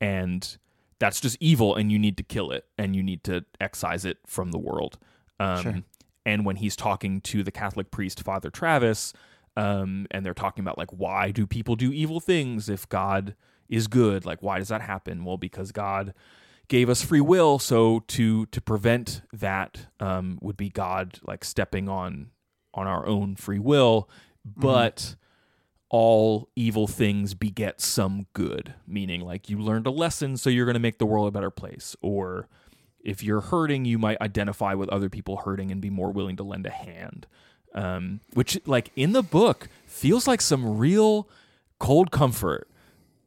[0.00, 0.56] and
[0.98, 4.18] that's just evil, and you need to kill it, and you need to excise it
[4.26, 4.98] from the world.
[5.40, 5.82] Um, Sure.
[6.24, 9.12] And when he's talking to the Catholic priest Father Travis,
[9.57, 13.34] um, and they're talking about like why do people do evil things if God
[13.68, 14.24] is good?
[14.24, 15.24] Like why does that happen?
[15.24, 16.14] Well, because God
[16.68, 21.88] gave us free will, so to to prevent that um, would be God like stepping
[21.88, 22.30] on
[22.74, 24.09] on our own free will,
[24.44, 25.16] but
[25.90, 30.74] all evil things beget some good, meaning like you learned a lesson, so you're going
[30.74, 32.48] to make the world a better place, or
[33.05, 36.42] if you're hurting, you might identify with other people hurting and be more willing to
[36.42, 37.26] lend a hand.
[37.74, 41.28] Um, which, like in the book, feels like some real
[41.78, 42.68] cold comfort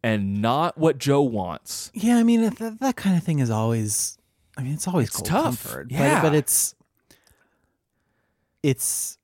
[0.04, 1.90] and not what Joe wants.
[1.96, 4.18] Yeah, I mean that, that kind of thing is always.
[4.58, 5.44] I mean, it's always It's cold tough.
[5.64, 5.88] comfort.
[5.90, 6.22] Yeah.
[6.22, 6.76] but, but it's
[8.64, 9.18] it's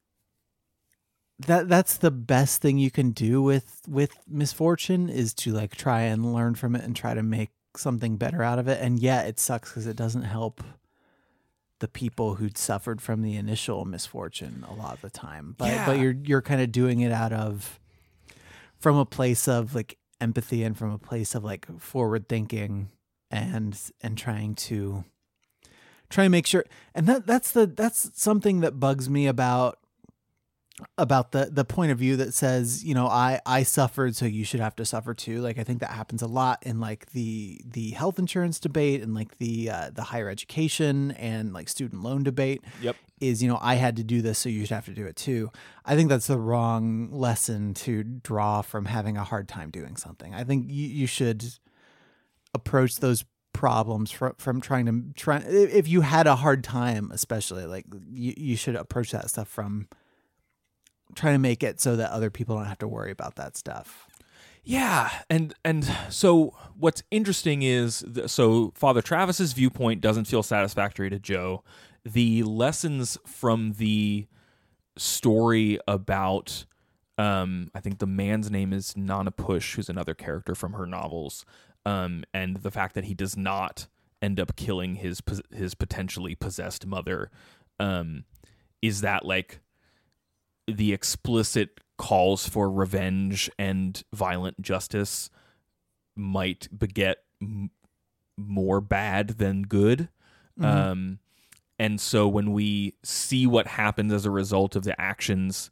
[1.39, 6.01] that that's the best thing you can do with with misfortune is to like try
[6.01, 8.79] and learn from it and try to make something better out of it.
[8.81, 10.63] And yeah, it sucks because it doesn't help
[11.81, 15.55] the people who'd suffered from the initial misfortune a lot of the time.
[15.57, 15.85] But Yeah.
[15.85, 17.79] but you're you're kind of doing it out of
[18.79, 22.89] from a place of like empathy and from a place of like forward thinking
[23.29, 25.03] and and trying to
[26.09, 29.79] try and make sure and that that's the that's something that bugs me about
[30.97, 34.43] about the the point of view that says you know i i suffered so you
[34.43, 35.39] should have to suffer too.
[35.41, 39.13] Like i think that happens a lot in like the the health insurance debate and
[39.13, 42.95] like the uh, the higher education and like student loan debate Yep.
[43.19, 45.15] is you know i had to do this so you should have to do it
[45.15, 45.51] too.
[45.85, 50.33] I think that's the wrong lesson to draw from having a hard time doing something.
[50.33, 51.43] I think you, you should
[52.53, 57.65] approach those problems from from trying to try if you had a hard time especially
[57.65, 59.87] like you, you should approach that stuff from
[61.15, 64.07] trying to make it so that other people don't have to worry about that stuff
[64.63, 71.17] Yeah, and and so what's interesting is so Father Travis's viewpoint doesn't feel satisfactory to
[71.19, 71.63] Joe.
[72.05, 74.27] The lessons from the
[74.97, 76.65] story about
[77.17, 81.45] um I think the man's name is Nanapush, who's another character from her novels,
[81.85, 83.87] um and the fact that he does not
[84.21, 87.31] end up killing his his potentially possessed mother
[87.79, 88.25] um
[88.81, 89.59] is that like
[90.67, 95.29] the explicit calls for revenge and violent justice
[96.15, 97.71] might beget m-
[98.37, 100.09] more bad than good.
[100.59, 101.19] Um,
[101.79, 105.71] and so when we see what happens as a result of the actions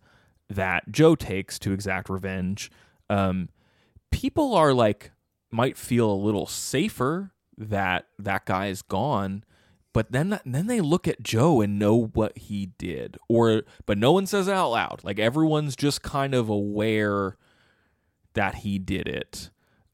[0.50, 2.72] that Joe takes to exact revenge,
[3.10, 3.50] um,
[4.12, 5.12] people are like
[5.52, 9.44] might feel a little safer that that guy is gone
[9.94, 14.12] but then then they look at Joe and know what he did or but no
[14.12, 15.02] one says it out loud.
[15.04, 17.38] Like everyone's just kind of aware
[18.34, 19.50] that he did it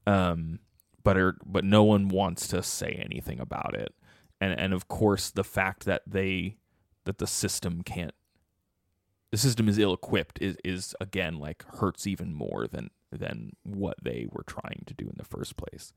[0.06, 0.58] um
[1.02, 3.94] but are, but no one wants to say anything about it.
[4.40, 6.56] And and of course the fact that they
[7.04, 8.14] that the system can't
[9.30, 13.96] the system is ill equipped is, is again like hurts even more than than what
[14.02, 15.92] they were trying to do in the first place.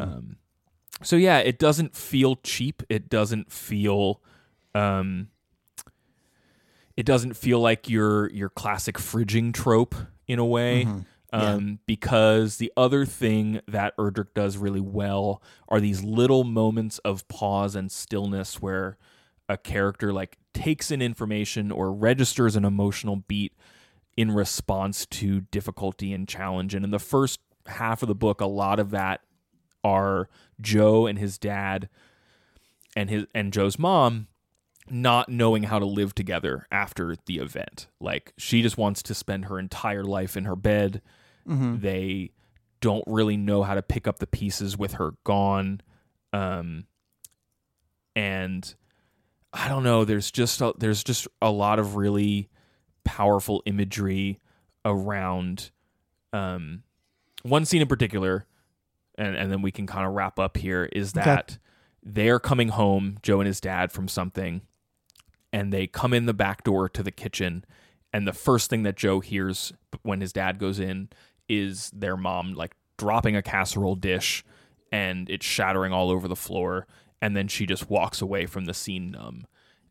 [0.00, 0.36] Um
[1.02, 2.82] so yeah, it doesn't feel cheap.
[2.88, 4.20] It doesn't feel
[4.74, 5.28] um
[6.96, 9.94] it doesn't feel like your your classic fridging trope
[10.26, 10.82] in a way.
[11.34, 17.26] Um, because the other thing that Erdrich does really well are these little moments of
[17.28, 18.98] pause and stillness where
[19.48, 23.54] a character like takes in information or registers an emotional beat
[24.14, 26.74] in response to difficulty and challenge.
[26.74, 29.22] And in the first half of the book, a lot of that
[29.84, 30.28] are
[30.60, 31.88] Joe and his dad
[32.96, 34.28] and his and Joe's mom
[34.90, 37.86] not knowing how to live together after the event.
[38.00, 41.00] Like she just wants to spend her entire life in her bed.
[41.80, 42.32] They
[42.80, 45.80] don't really know how to pick up the pieces with her gone.
[46.32, 46.86] Um
[48.14, 48.74] and
[49.52, 52.48] I don't know, there's just a, there's just a lot of really
[53.04, 54.38] powerful imagery
[54.84, 55.70] around
[56.32, 56.82] um
[57.42, 58.46] one scene in particular
[59.16, 61.24] and, and then we can kind of wrap up here is Okay.
[61.24, 61.58] that
[62.02, 64.62] they're coming home, Joe and his dad, from something,
[65.52, 67.64] and they come in the back door to the kitchen.
[68.12, 71.10] And the first thing that Joe hears when his dad goes in
[71.48, 74.44] is their mom like dropping a casserole dish
[74.90, 76.86] and it's shattering all over the floor.
[77.20, 79.46] And then she just walks away from the scene numb.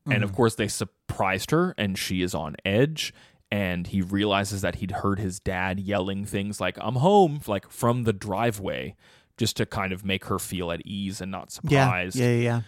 [0.06, 0.36] And of mm.
[0.36, 3.14] course, they surprised her and she is on edge.
[3.52, 8.04] And he realizes that he'd heard his dad yelling things like, I'm home, like from
[8.04, 8.96] the driveway,
[9.38, 12.62] just to kind of make her feel at ease and not surprised yeah yeah, yeah.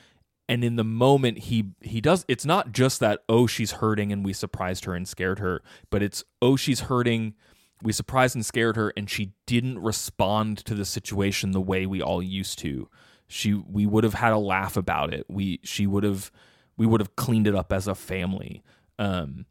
[0.49, 4.25] and in the moment he he does it's not just that oh she's hurting and
[4.25, 5.61] we surprised her and scared her
[5.91, 7.35] but it's oh she's hurting
[7.83, 12.01] we surprised and scared her and she didn't respond to the situation the way we
[12.01, 12.89] all used to.
[13.27, 15.25] She we would have had a laugh about it.
[15.29, 16.31] We she would have
[16.77, 18.63] we would have cleaned it up as a family.
[18.97, 19.45] Um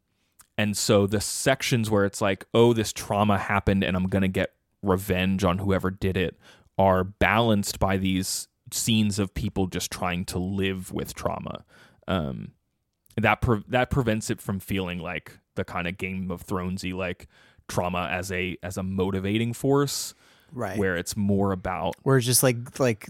[0.57, 4.27] and so the sections where it's like oh this trauma happened and i'm going to
[4.27, 6.37] get revenge on whoever did it
[6.77, 11.63] are balanced by these scenes of people just trying to live with trauma.
[12.07, 12.51] Um,
[13.17, 17.27] that pre- that prevents it from feeling like the kind of Game of Thronesy like
[17.67, 20.15] trauma as a as a motivating force,
[20.51, 23.07] right where it's more about where it's just like like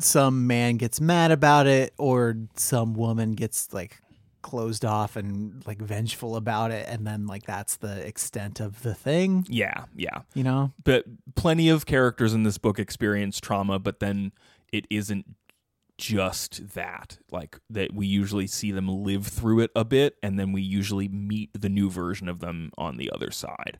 [0.00, 4.00] some man gets mad about it or some woman gets like
[4.44, 8.94] closed off and like vengeful about it and then like that's the extent of the
[8.94, 9.46] thing.
[9.48, 10.20] Yeah yeah.
[10.34, 10.72] you know?
[10.84, 14.32] But plenty of characters in this book experience trauma, but then
[14.70, 15.24] it isn't
[15.96, 17.18] just that.
[17.32, 21.08] Like that we usually see them live through it a bit and then we usually
[21.08, 23.78] meet the new version of them on the other side.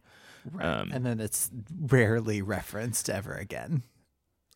[0.58, 3.82] Um, and then it's rarely referenced ever again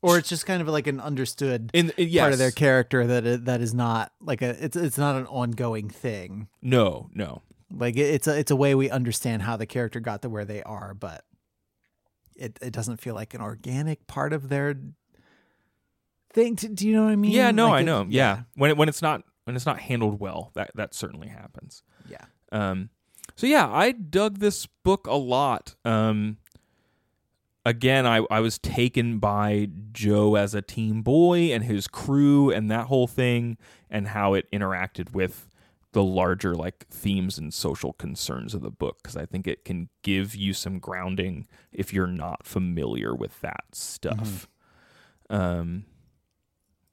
[0.03, 2.23] or it's just kind of like an understood In, in yes.
[2.23, 5.27] part of their character that it, that is not like a it's it's not an
[5.27, 6.49] ongoing thing.
[6.63, 7.43] No, no.
[7.71, 10.45] Like it, it's a it's a way we understand how the character got to where
[10.45, 11.25] they are, but
[12.37, 14.75] it it doesn't feel like an organic part of their
[16.33, 16.55] thing.
[16.55, 17.33] Do do you know what I mean?
[17.33, 18.07] Yeah, no, Like I it- know.
[18.09, 18.43] Yeah.
[18.55, 21.83] When it, when it's not when it's not handled well, that that certainly happens.
[22.09, 22.25] yeah.
[22.53, 22.91] Um,
[23.37, 25.75] so yeah, I dug this book a lot.
[25.85, 26.39] Um,
[27.69, 32.71] again, I, I was taken by Joe as a teen boy and his crew and
[32.71, 33.59] that whole thing
[33.91, 35.51] and how it interacted with
[35.93, 39.91] the larger like themes and social concerns of the book because I think it can
[40.03, 44.49] give you some grounding if you're not familiar with that stuff.
[45.29, 45.85] Um,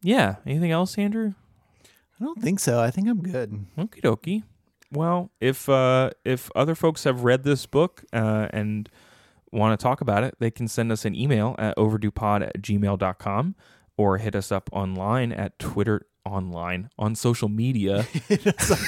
[0.02, 0.36] yeah.
[0.46, 1.36] Anything else, Andrew?
[2.20, 2.82] I don't think so.
[2.82, 3.66] I think I'm good.
[3.78, 4.44] Okie dokie.
[4.92, 8.90] Well, if uh, if other folks have read this book uh, and
[9.56, 13.56] want to talk about it, they can send us an email at overduepod at gmail.com
[13.98, 18.80] or hit us up online at Twitter online on social media hit, us up,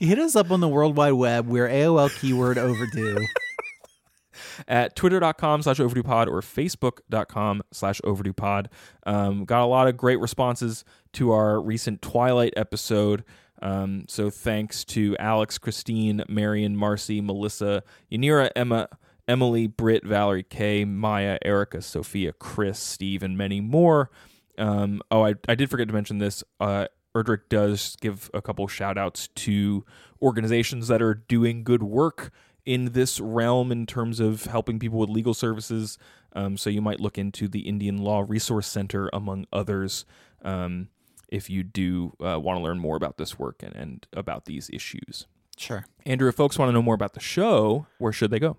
[0.00, 1.46] hit us up on the World Wide Web.
[1.46, 3.18] We're AOL keyword overdue.
[4.68, 8.66] at twitter.com slash overduepod or facebook.com slash overduepod.
[9.06, 13.24] Um, got a lot of great responses to our recent Twilight episode.
[13.60, 18.88] Um, so thanks to Alex, Christine, Marion, Marcy, Melissa, Yanira, Emma,
[19.28, 24.10] Emily, Britt, Valerie, Kay, Maya, Erica, Sophia, Chris, Steve, and many more.
[24.56, 26.42] Um, oh, I, I did forget to mention this.
[26.58, 29.84] Uh, Erdrich does give a couple shout outs to
[30.22, 32.32] organizations that are doing good work
[32.64, 35.98] in this realm in terms of helping people with legal services.
[36.34, 40.04] Um, so you might look into the Indian Law Resource Center, among others,
[40.42, 40.88] um,
[41.28, 44.70] if you do uh, want to learn more about this work and, and about these
[44.70, 45.26] issues.
[45.56, 45.86] Sure.
[46.06, 48.56] Andrew, if folks want to know more about the show, where should they go?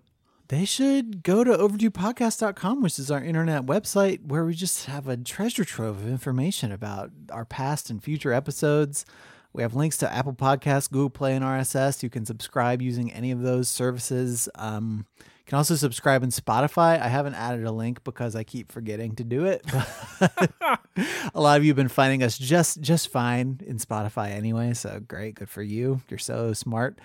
[0.49, 5.15] They should go to overduepodcast.com, which is our internet website where we just have a
[5.15, 9.05] treasure trove of information about our past and future episodes.
[9.53, 12.01] We have links to Apple Podcasts, Google Play, and RSS.
[12.01, 14.49] You can subscribe using any of those services.
[14.55, 16.99] Um, you can also subscribe in Spotify.
[16.99, 19.63] I haven't added a link because I keep forgetting to do it.
[20.21, 24.73] a lot of you have been finding us just just fine in Spotify anyway.
[24.73, 26.01] So great, good for you.
[26.09, 26.97] You're so smart.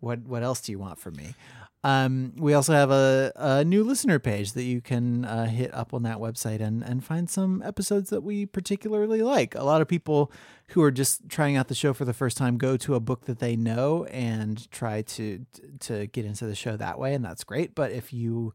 [0.00, 1.34] What what else do you want from me?
[1.84, 5.94] Um, we also have a, a new listener page that you can uh, hit up
[5.94, 9.54] on that website and, and find some episodes that we particularly like.
[9.54, 10.32] A lot of people
[10.70, 13.26] who are just trying out the show for the first time go to a book
[13.26, 15.46] that they know and try to
[15.78, 17.74] to get into the show that way, and that's great.
[17.74, 18.52] But if you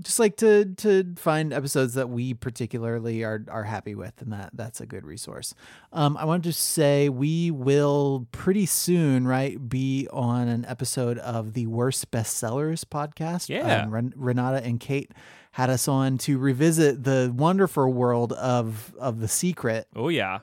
[0.00, 4.50] just like to to find episodes that we particularly are are happy with, and that
[4.52, 5.54] that's a good resource.
[5.92, 11.52] Um, I wanted to say we will pretty soon, right, be on an episode of
[11.52, 13.48] the Worst Bestsellers podcast.
[13.48, 13.82] Yeah.
[13.84, 15.12] um, Ren- Renata and Kate
[15.52, 19.86] had us on to revisit the wonderful world of of the Secret.
[19.94, 20.40] Oh, yeah.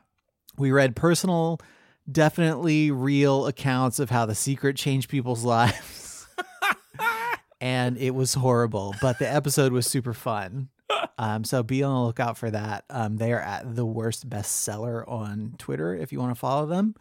[0.57, 1.59] We read personal,
[2.09, 6.00] definitely real accounts of how the Secret changed people's lives
[7.61, 10.69] and it was horrible, but the episode was super fun.
[11.17, 12.83] Um, so be on the lookout for that.
[12.89, 16.95] Um, they are at the worst bestseller on Twitter if you want to follow them.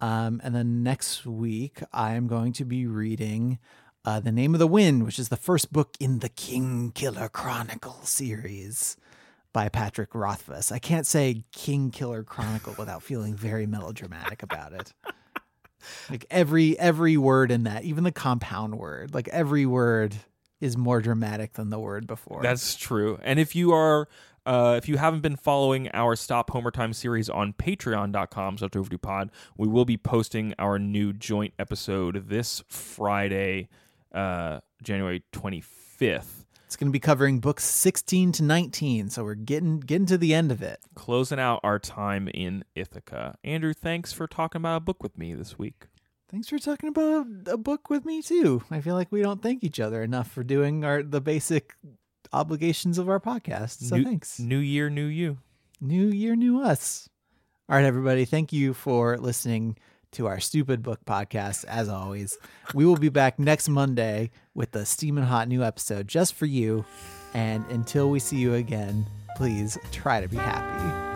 [0.00, 3.58] Um, and then next week, I am going to be reading
[4.04, 7.28] uh, The Name of the Wind, which is the first book in the King Killer
[7.28, 8.96] Chronicle series
[9.52, 10.70] by Patrick Rothfuss.
[10.70, 14.92] I can't say King Killer Chronicle without feeling very melodramatic about it
[16.08, 20.14] like every every word in that even the compound word like every word
[20.60, 23.18] is more dramatic than the word before That's true.
[23.22, 24.08] And if you are
[24.46, 28.98] uh, if you haven't been following our Stop Homer Time series on patreon.com slash overdue
[28.98, 33.68] pod, we will be posting our new joint episode this Friday,
[34.14, 36.39] uh, January 25th.
[36.70, 40.32] It's going to be covering books 16 to 19 so we're getting getting to the
[40.32, 43.36] end of it Closing out our time in Ithaca.
[43.42, 45.86] Andrew, thanks for talking about a book with me this week.
[46.30, 49.64] thanks for talking about a book with me too i feel like we don't thank
[49.64, 51.74] each other enough for doing our the basic
[52.32, 55.38] obligations of our podcast so new, thanks New year, new you.
[55.80, 57.08] new year new us
[57.68, 59.76] all right everybody thank you for listening
[60.12, 62.36] to our stupid book podcast as always.
[62.74, 66.84] We will be back next monday with a steaming hot new episode just for you.
[67.34, 69.06] And until we see you again
[69.40, 71.09] please try to be happy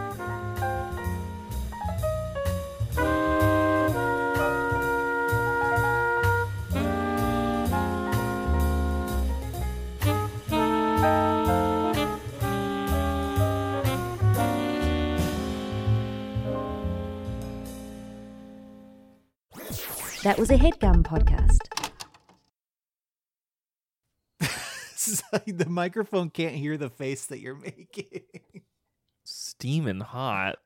[20.24, 21.68] That was a headgum podcast.
[25.46, 28.22] the microphone can't hear the face that you're making
[29.24, 30.56] steaming hot.